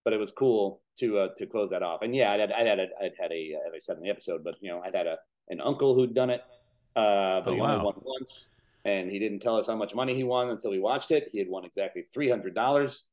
[0.05, 2.03] but it was cool to uh, to close that off.
[2.03, 4.11] And yeah, I'd had I'd had a, I'd had a as I said in the
[4.11, 5.17] episode, but you know, I'd had a
[5.49, 6.43] an uncle who'd done it,
[6.97, 7.73] uh, but oh, he wow.
[7.73, 8.49] only won once,
[8.85, 11.29] and he didn't tell us how much money he won until we watched it.
[11.33, 13.05] He had won exactly three hundred dollars,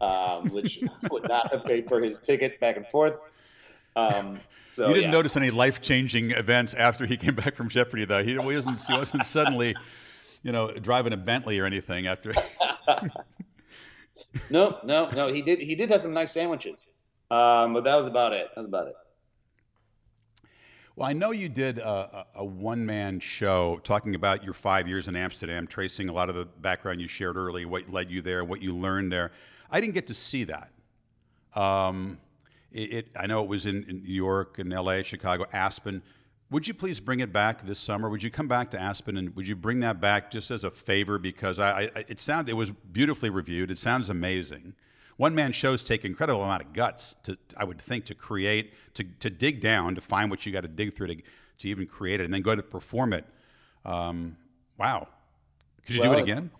[0.00, 3.20] um, which would not have paid for his ticket back and forth.
[3.96, 4.38] Um,
[4.74, 5.16] so, you didn't yeah.
[5.16, 8.22] notice any life changing events after he came back from Jeopardy, though.
[8.22, 8.80] He wasn't.
[8.84, 9.74] He wasn't suddenly,
[10.42, 12.32] you know, driving a Bentley or anything after.
[14.50, 15.32] no, no, no.
[15.32, 15.58] He did.
[15.58, 16.86] He did have some nice sandwiches,
[17.30, 18.48] um, but that was about it.
[18.54, 18.94] That was about it.
[20.98, 25.06] Well, I know you did a, a one man show talking about your five years
[25.06, 28.42] in Amsterdam, tracing a lot of the background you shared early, what led you there,
[28.42, 29.30] what you learned there.
[29.70, 30.72] I didn't get to see that.
[31.54, 32.18] Um,
[32.72, 36.02] it, it, I know it was in, in New York and L.A., Chicago, Aspen.
[36.50, 38.10] Would you please bring it back this summer?
[38.10, 40.70] Would you come back to Aspen and would you bring that back just as a
[40.72, 41.16] favor?
[41.16, 43.70] Because I, I it sounded it was beautifully reviewed.
[43.70, 44.74] It sounds amazing.
[45.18, 49.04] One man shows take incredible amount of guts to I would think to create to
[49.18, 51.16] to dig down to find what you got to dig through to
[51.58, 53.24] to even create it and then go to perform it.
[53.84, 54.36] Um,
[54.78, 55.08] wow,
[55.84, 56.50] could you well, do it again?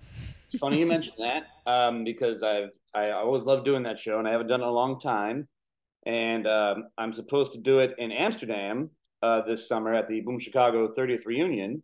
[0.46, 4.26] It's funny you mentioned that um, because I've I always loved doing that show and
[4.26, 5.46] I haven't done it in a long time
[6.04, 8.90] and um, I'm supposed to do it in Amsterdam
[9.22, 11.82] uh, this summer at the Boom Chicago 30th reunion.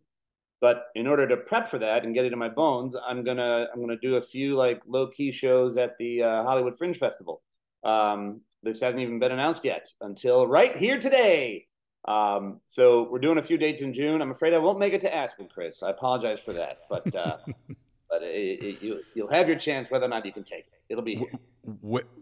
[0.65, 3.67] But in order to prep for that and get it in my bones, I'm gonna
[3.71, 7.43] I'm gonna do a few like low key shows at the uh, Hollywood Fringe Festival.
[7.83, 11.67] Um, this hasn't even been announced yet until right here today.
[12.07, 14.23] Um, so we're doing a few dates in June.
[14.23, 15.83] I'm afraid I won't make it to Aspen, Chris.
[15.83, 17.37] I apologize for that, but uh,
[18.19, 20.81] but it, it, you, will have your chance whether or not you can take it.
[20.89, 21.31] It'll be here.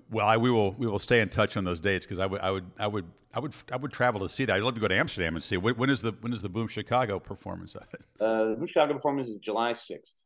[0.09, 2.41] Well, I, we will we will stay in touch on those dates because I would
[2.41, 4.55] I would I would I would I would travel to see that.
[4.55, 6.67] I'd love to go to Amsterdam and see when is the when is the Boom
[6.67, 8.01] Chicago performance of it.
[8.19, 10.23] Uh, the Boom Chicago performance is July sixth.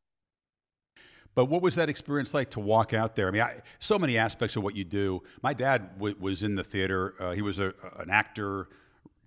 [1.36, 3.28] But what was that experience like to walk out there?
[3.28, 5.22] I mean, I, so many aspects of what you do.
[5.44, 7.14] My dad w- was in the theater.
[7.20, 8.70] Uh, he was a, an actor,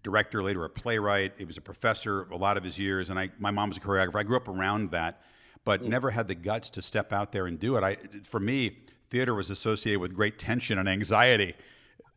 [0.02, 1.34] director, later a playwright.
[1.38, 3.80] He was a professor a lot of his years, and I, my mom was a
[3.80, 4.16] choreographer.
[4.16, 5.22] I grew up around that,
[5.64, 5.88] but mm.
[5.88, 7.84] never had the guts to step out there and do it.
[7.84, 8.78] I, for me,
[9.10, 11.54] theater was associated with great tension and anxiety,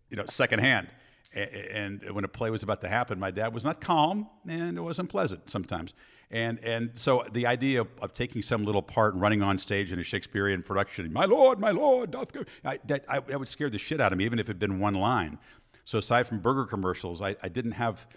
[0.09, 0.87] you know, secondhand.
[1.33, 4.81] And when a play was about to happen, my dad was not calm and it
[4.81, 5.95] wasn't pleasant sometimes.
[6.29, 9.91] And, and so the idea of, of taking some little part and running on stage
[9.91, 13.47] in a Shakespearean production, my lord, my lord, doth go, I, that, I, that would
[13.47, 15.39] scare the shit out of me, even if it had been one line.
[15.85, 18.07] So aside from burger commercials, I, I didn't have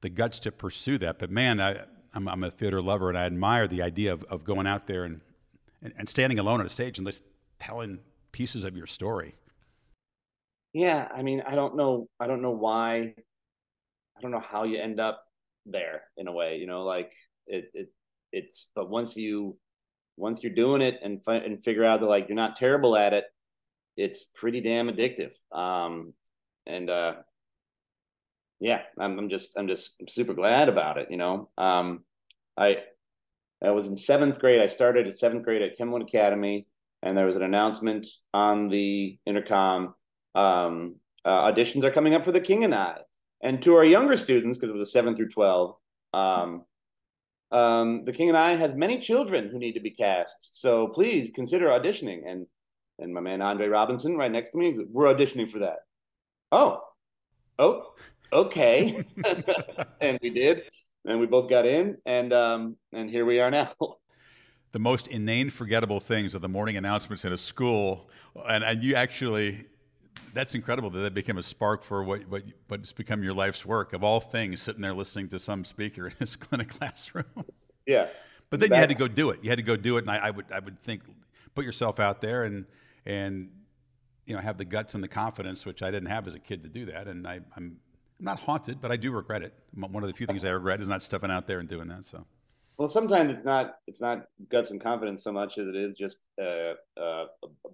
[0.00, 1.18] the guts to pursue that.
[1.18, 1.84] But man, I,
[2.16, 5.04] I'm, I'm a theater lover and I admire the idea of, of going out there
[5.04, 5.20] and,
[5.82, 7.22] and, and standing alone on a stage and just
[7.58, 8.00] telling
[8.32, 9.34] pieces of your story.
[10.72, 13.14] Yeah, I mean, I don't know, I don't know why,
[14.16, 15.22] I don't know how you end up
[15.66, 17.12] there in a way, you know, like
[17.46, 17.92] it, it,
[18.32, 19.56] it's, but once you,
[20.16, 23.24] once you're doing it and and figure out that like you're not terrible at it,
[23.98, 25.34] it's pretty damn addictive.
[25.52, 26.14] Um,
[26.66, 27.16] and uh,
[28.60, 31.10] yeah, I'm, I'm just, I'm just super glad about it.
[31.10, 32.04] You know, um,
[32.56, 32.78] I,
[33.64, 34.60] I was in seventh grade.
[34.60, 36.66] I started at seventh grade at Kenwood Academy
[37.02, 39.94] and there was an announcement on the intercom.
[40.34, 42.98] Um, uh, auditions are coming up for The King and I.
[43.42, 45.76] And to our younger students, because it was a seven through twelve,
[46.14, 46.64] um,
[47.52, 50.58] um, The King and I has many children who need to be cast.
[50.60, 52.22] So please consider auditioning.
[52.26, 52.46] And
[52.98, 55.80] and my man Andre Robinson, right next to me, we're auditioning for that.
[56.50, 56.80] Oh,
[57.58, 57.94] oh,
[58.32, 59.04] okay.
[60.00, 60.62] and we did,
[61.06, 63.72] and we both got in, and um, and here we are now.
[64.72, 68.10] the most inane, forgettable things are the morning announcements in a school,
[68.48, 69.66] and and you actually.
[70.32, 73.94] That's incredible that that became a spark for what, what what's become your life's work.
[73.94, 77.24] Of all things, sitting there listening to some speaker in his clinic classroom.
[77.86, 78.08] Yeah.
[78.50, 79.40] But then that, you had to go do it.
[79.42, 81.02] You had to go do it, and I, I would I would think
[81.54, 82.66] put yourself out there and
[83.06, 83.50] and
[84.26, 86.62] you know have the guts and the confidence, which I didn't have as a kid
[86.64, 87.08] to do that.
[87.08, 87.78] And I, I'm
[88.18, 89.54] not haunted, but I do regret it.
[89.74, 92.04] One of the few things I regret is not stepping out there and doing that.
[92.04, 92.24] So.
[92.78, 96.18] Well, sometimes it's not it's not guts and confidence so much as it is just
[96.40, 97.26] uh, uh,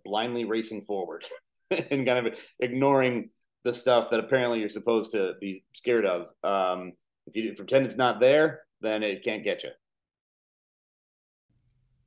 [0.05, 1.25] blindly racing forward
[1.71, 3.31] and kind of ignoring
[3.65, 6.29] the stuff that apparently you're supposed to be scared of.
[6.45, 6.93] Um,
[7.27, 9.71] if you pretend it's not there, then it can't get you.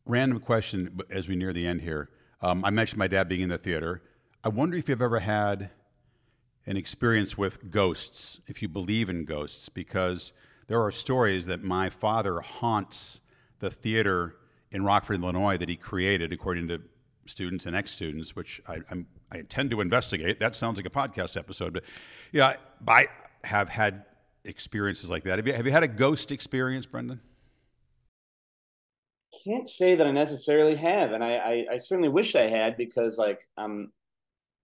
[0.05, 2.09] Random question as we near the end here.
[2.41, 4.03] Um, I mentioned my dad being in the theater.
[4.43, 5.71] I wonder if you've ever had
[6.67, 10.33] an experience with ghosts, if you believe in ghosts, because
[10.67, 13.21] there are stories that my father haunts
[13.59, 14.35] the theater
[14.71, 16.81] in Rockford, Illinois, that he created, according to
[17.27, 20.39] students and ex-students, which I, I'm, I intend to investigate.
[20.39, 21.83] That sounds like a podcast episode, but
[22.31, 22.55] yeah,
[22.87, 23.07] I
[23.43, 24.05] have had
[24.43, 25.37] experiences like that.
[25.39, 27.21] Have you, have you had a ghost experience, Brendan?
[29.43, 33.17] Can't say that I necessarily have, and I, I, I certainly wish I had because,
[33.17, 33.91] like, um,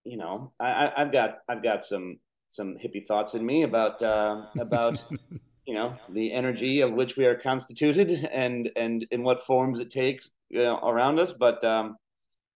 [0.03, 4.45] you know, I, I've got I've got some some hippie thoughts in me about uh,
[4.59, 5.01] about
[5.65, 9.89] you know the energy of which we are constituted and and in what forms it
[9.89, 11.31] takes you know, around us.
[11.31, 11.97] But um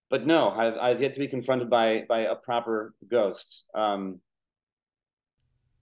[0.10, 3.66] but no I've, I've yet to be confronted by by a proper ghost.
[3.74, 4.20] Um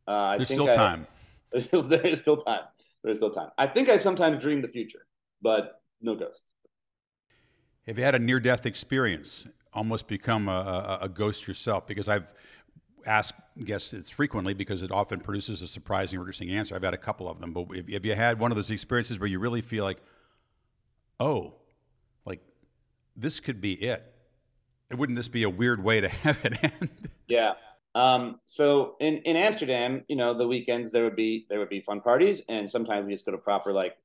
[0.05, 1.07] uh, there's still I, time.
[1.53, 2.64] There's still there's still time.
[3.05, 3.51] There's still time.
[3.57, 5.05] I think i sometimes dream the future
[5.43, 6.51] but no ghost
[7.86, 12.07] have you had a near death experience almost become a, a, a ghost yourself because
[12.07, 12.34] i've
[13.05, 16.76] asked guests this frequently because it often produces a surprising or interesting answer.
[16.76, 19.28] I've had a couple of them, but have you had one of those experiences where
[19.28, 19.99] you really feel like,
[21.19, 21.53] oh,
[22.26, 22.41] like
[23.15, 24.03] this could be it?
[24.91, 26.89] Wouldn't this be a weird way to have it end?
[27.28, 27.53] Yeah.
[27.95, 31.82] Um, so in, in Amsterdam, you know, the weekends there would be there would be
[31.82, 33.95] fun parties, and sometimes we just go to proper like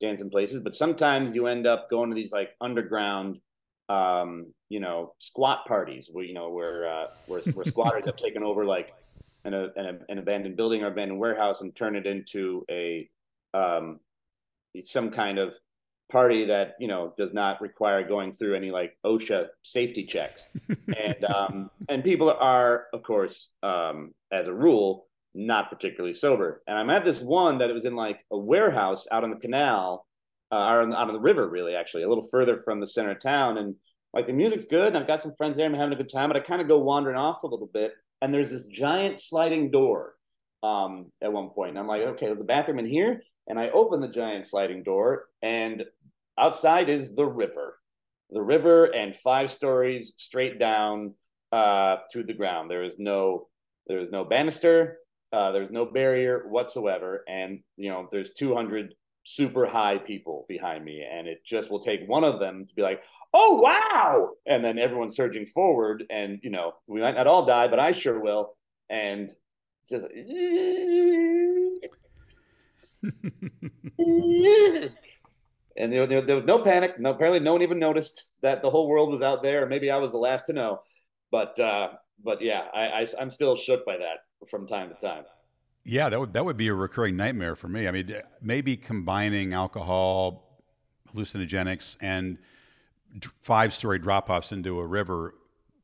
[0.00, 0.62] dancing places.
[0.62, 3.40] But sometimes you end up going to these like underground
[3.88, 8.42] um, you know, squat parties where you know where uh, where, where squatters have taken
[8.42, 8.94] over like
[9.44, 13.08] an, an, an abandoned building or abandoned warehouse and turn it into a
[13.52, 14.00] um,
[14.82, 15.52] some kind of
[16.10, 21.24] party that you know does not require going through any like OSHA safety checks, and
[21.34, 26.62] um, and people are of course um, as a rule not particularly sober.
[26.66, 29.36] And I'm at this one that it was in like a warehouse out on the
[29.36, 30.06] canal
[30.54, 33.20] uh, or on, on the river, really, actually, a little further from the center of
[33.20, 33.58] town.
[33.58, 33.74] And
[34.12, 36.12] like the music's good, and I've got some friends there, and I'm having a good
[36.12, 37.92] time, but I kind of go wandering off a little bit.
[38.22, 40.14] And there's this giant sliding door
[40.62, 41.70] um, at one point.
[41.70, 43.20] And I'm like, okay, there's a bathroom in here.
[43.48, 45.84] And I open the giant sliding door, and
[46.38, 47.78] outside is the river.
[48.30, 51.14] The river and five stories straight down
[51.52, 52.70] uh, to the ground.
[52.70, 53.48] There is no
[53.86, 54.98] there is no banister.
[55.30, 58.94] Uh, there's no barrier whatsoever, and you know there's 200
[59.24, 62.82] super high people behind me and it just will take one of them to be
[62.82, 63.02] like
[63.32, 64.30] oh wow!
[64.46, 67.90] And then everyone's surging forward and you know we might not all die but i
[67.92, 68.56] sure will.
[68.90, 69.30] And
[69.88, 70.04] just
[75.76, 76.98] and there, there, there, was no panic.
[77.00, 79.96] No apparently no one even noticed that the whole world was out there maybe i
[79.96, 80.80] was the last to know.
[81.30, 81.88] But uh
[82.22, 84.18] but yeah I, I i'm still shook by that
[84.48, 85.24] from time to time
[85.84, 87.86] yeah, that would that would be a recurring nightmare for me.
[87.86, 90.60] I mean, maybe combining alcohol,
[91.14, 92.38] hallucinogenics, and
[93.40, 95.34] five-story drop-offs into a river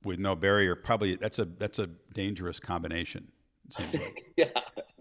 [0.04, 0.74] with no barrier.
[0.74, 3.28] Probably that's a that's a dangerous combination.
[3.78, 4.32] Like.
[4.36, 4.46] yeah,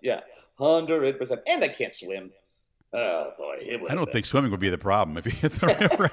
[0.02, 0.20] yeah,
[0.58, 1.42] hundred percent.
[1.48, 2.32] And I can't swim.
[2.92, 6.10] Oh boy, I don't think swimming would be the problem if you hit the river.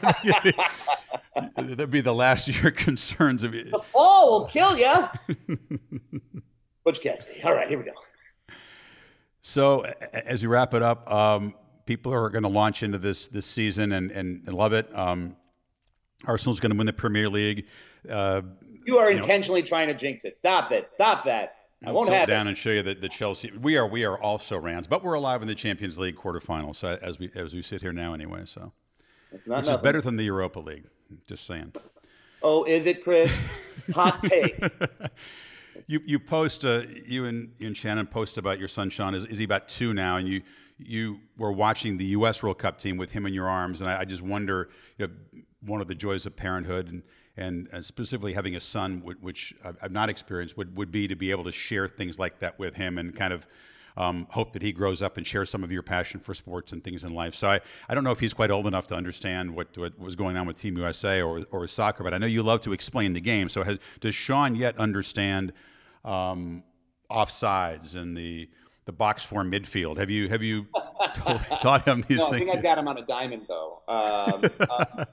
[1.56, 3.42] That'd be the last of your concerns.
[3.42, 5.08] Of the fall will kill you.
[6.84, 7.42] Butch Cassidy.
[7.42, 7.92] All right, here we go.
[9.46, 13.46] So as we wrap it up, um, people are going to launch into this this
[13.46, 14.88] season and and, and love it.
[14.92, 15.36] Um,
[16.24, 17.66] Arsenal's going to win the Premier League.
[18.10, 18.42] Uh,
[18.84, 20.34] you are you intentionally know, trying to jinx it.
[20.34, 20.90] Stop it.
[20.90, 21.58] Stop that.
[21.86, 23.52] I won't have down and show you that the Chelsea.
[23.52, 27.20] We are we are also Rams, but we're alive in the Champions League quarterfinals as
[27.20, 28.42] we as we sit here now anyway.
[28.46, 28.72] So,
[29.30, 29.70] which nothing.
[29.70, 30.86] is better than the Europa League.
[31.28, 31.72] Just saying.
[32.42, 33.32] Oh, is it, Chris?
[33.94, 34.58] Hot take.
[35.86, 39.14] you you post uh, you and you and Shannon post about your son Sean.
[39.14, 40.16] Is, is he about two now?
[40.16, 40.42] And you
[40.78, 42.42] you were watching the U.S.
[42.42, 44.68] World Cup team with him in your arms, and I, I just wonder,
[44.98, 47.02] you know, one of the joys of parenthood and
[47.38, 51.30] and uh, specifically having a son, which I've not experienced, would would be to be
[51.30, 53.46] able to share things like that with him and kind of.
[53.98, 56.84] Um, hope that he grows up and shares some of your passion for sports and
[56.84, 57.34] things in life.
[57.34, 60.14] So I, I don't know if he's quite old enough to understand what, what was
[60.14, 63.14] going on with Team USA or, or soccer, but I know you love to explain
[63.14, 63.48] the game.
[63.48, 65.54] So has, does Sean yet understand
[66.06, 66.62] um,
[67.10, 68.48] offsides and the
[68.86, 69.98] the box form midfield.
[69.98, 70.66] Have you have you
[71.60, 72.34] taught him these no, things?
[72.34, 73.82] I think I've got him on a diamond though.
[73.88, 75.04] Um, uh,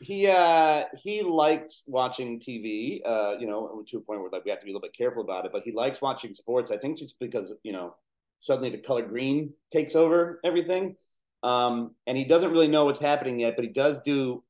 [0.00, 3.00] he uh, he likes watching TV.
[3.04, 4.96] Uh, you know, to a point where like we have to be a little bit
[4.96, 5.52] careful about it.
[5.52, 6.70] But he likes watching sports.
[6.70, 7.94] I think just because you know
[8.38, 10.96] suddenly the color green takes over everything,
[11.42, 13.56] um, and he doesn't really know what's happening yet.
[13.56, 14.44] But he does do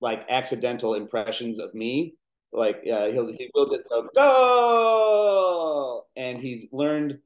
[0.00, 2.14] like accidental impressions of me
[2.52, 7.18] like uh, he'll he will just go go, and he's learned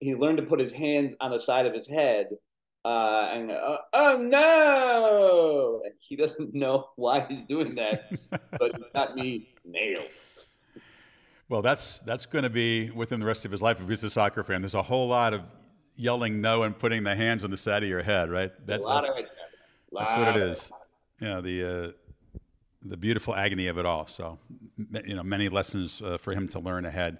[0.00, 2.28] he learned to put his hands on the side of his head
[2.84, 8.10] uh, and uh, oh no, and he doesn't know why he's doing that,
[8.58, 10.10] but he got me nailed.
[11.48, 14.10] Well, that's that's going to be within the rest of his life if he's a
[14.10, 14.62] soccer fan.
[14.62, 15.42] There's a whole lot of
[15.96, 18.50] yelling no and putting the hands on the side of your head, right?
[18.66, 19.06] That's that's,
[19.92, 20.72] that's what it is.
[21.20, 22.01] Yeah, the uh,
[22.84, 24.06] the beautiful agony of it all.
[24.06, 24.38] So,
[25.04, 27.18] you know, many lessons uh, for him to learn ahead.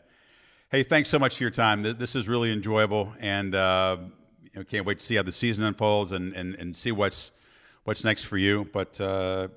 [0.71, 1.83] Hey, thanks so much for your time.
[1.83, 3.99] This is really enjoyable, and uh,
[4.43, 7.33] you know, can't wait to see how the season unfolds and, and, and see what's
[7.85, 8.69] what's next for you.
[8.73, 9.49] But uh,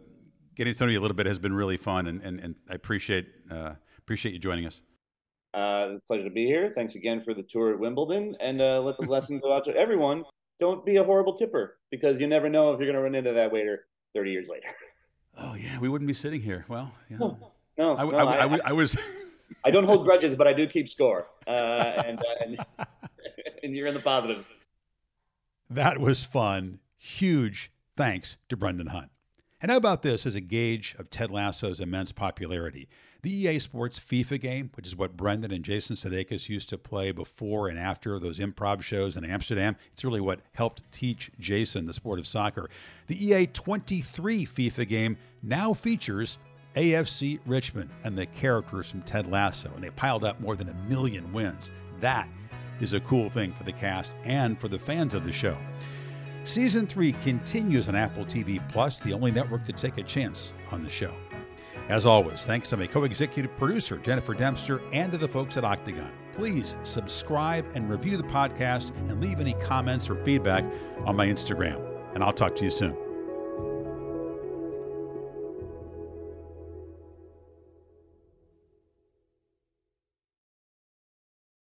[0.56, 2.76] getting to know you a little bit has been really fun, and, and, and I
[2.76, 4.82] appreciate uh, appreciate you joining us.
[5.54, 6.72] Uh, pleasure to be here.
[6.76, 9.76] Thanks again for the tour at Wimbledon, and uh, let the lesson go out to
[9.76, 10.26] everyone.
[10.60, 13.32] Don't be a horrible tipper because you never know if you're going to run into
[13.32, 14.68] that waiter 30 years later.
[15.38, 16.66] Oh yeah, we wouldn't be sitting here.
[16.68, 17.18] Well, yeah.
[17.18, 18.96] no, no, I, no, I, I, I was.
[19.64, 22.66] I don't hold grudges, but I do keep score, uh, and, uh, and,
[23.64, 24.46] and you're in the positives.
[25.70, 26.80] That was fun.
[26.98, 29.10] Huge thanks to Brendan Hunt.
[29.62, 32.88] And how about this as a gauge of Ted Lasso's immense popularity?
[33.26, 37.12] The EA Sports FIFA game, which is what Brendan and Jason Sudeikis used to play
[37.12, 41.94] before and after those improv shows in Amsterdam, it's really what helped teach Jason the
[41.94, 42.70] sport of soccer.
[43.08, 46.38] The EA 23 FIFA game now features
[46.76, 50.88] AFC Richmond and the characters from Ted Lasso, and they piled up more than a
[50.88, 51.72] million wins.
[52.02, 52.30] That
[52.80, 55.58] is a cool thing for the cast and for the fans of the show.
[56.44, 60.84] Season 3 continues on Apple TV Plus, the only network to take a chance on
[60.84, 61.12] the show.
[61.88, 65.64] As always, thanks to my co executive producer, Jennifer Dempster, and to the folks at
[65.64, 66.12] Octagon.
[66.34, 70.66] Please subscribe and review the podcast and leave any comments or feedback
[71.06, 71.80] on my Instagram.
[72.16, 73.05] And I'll talk to you soon.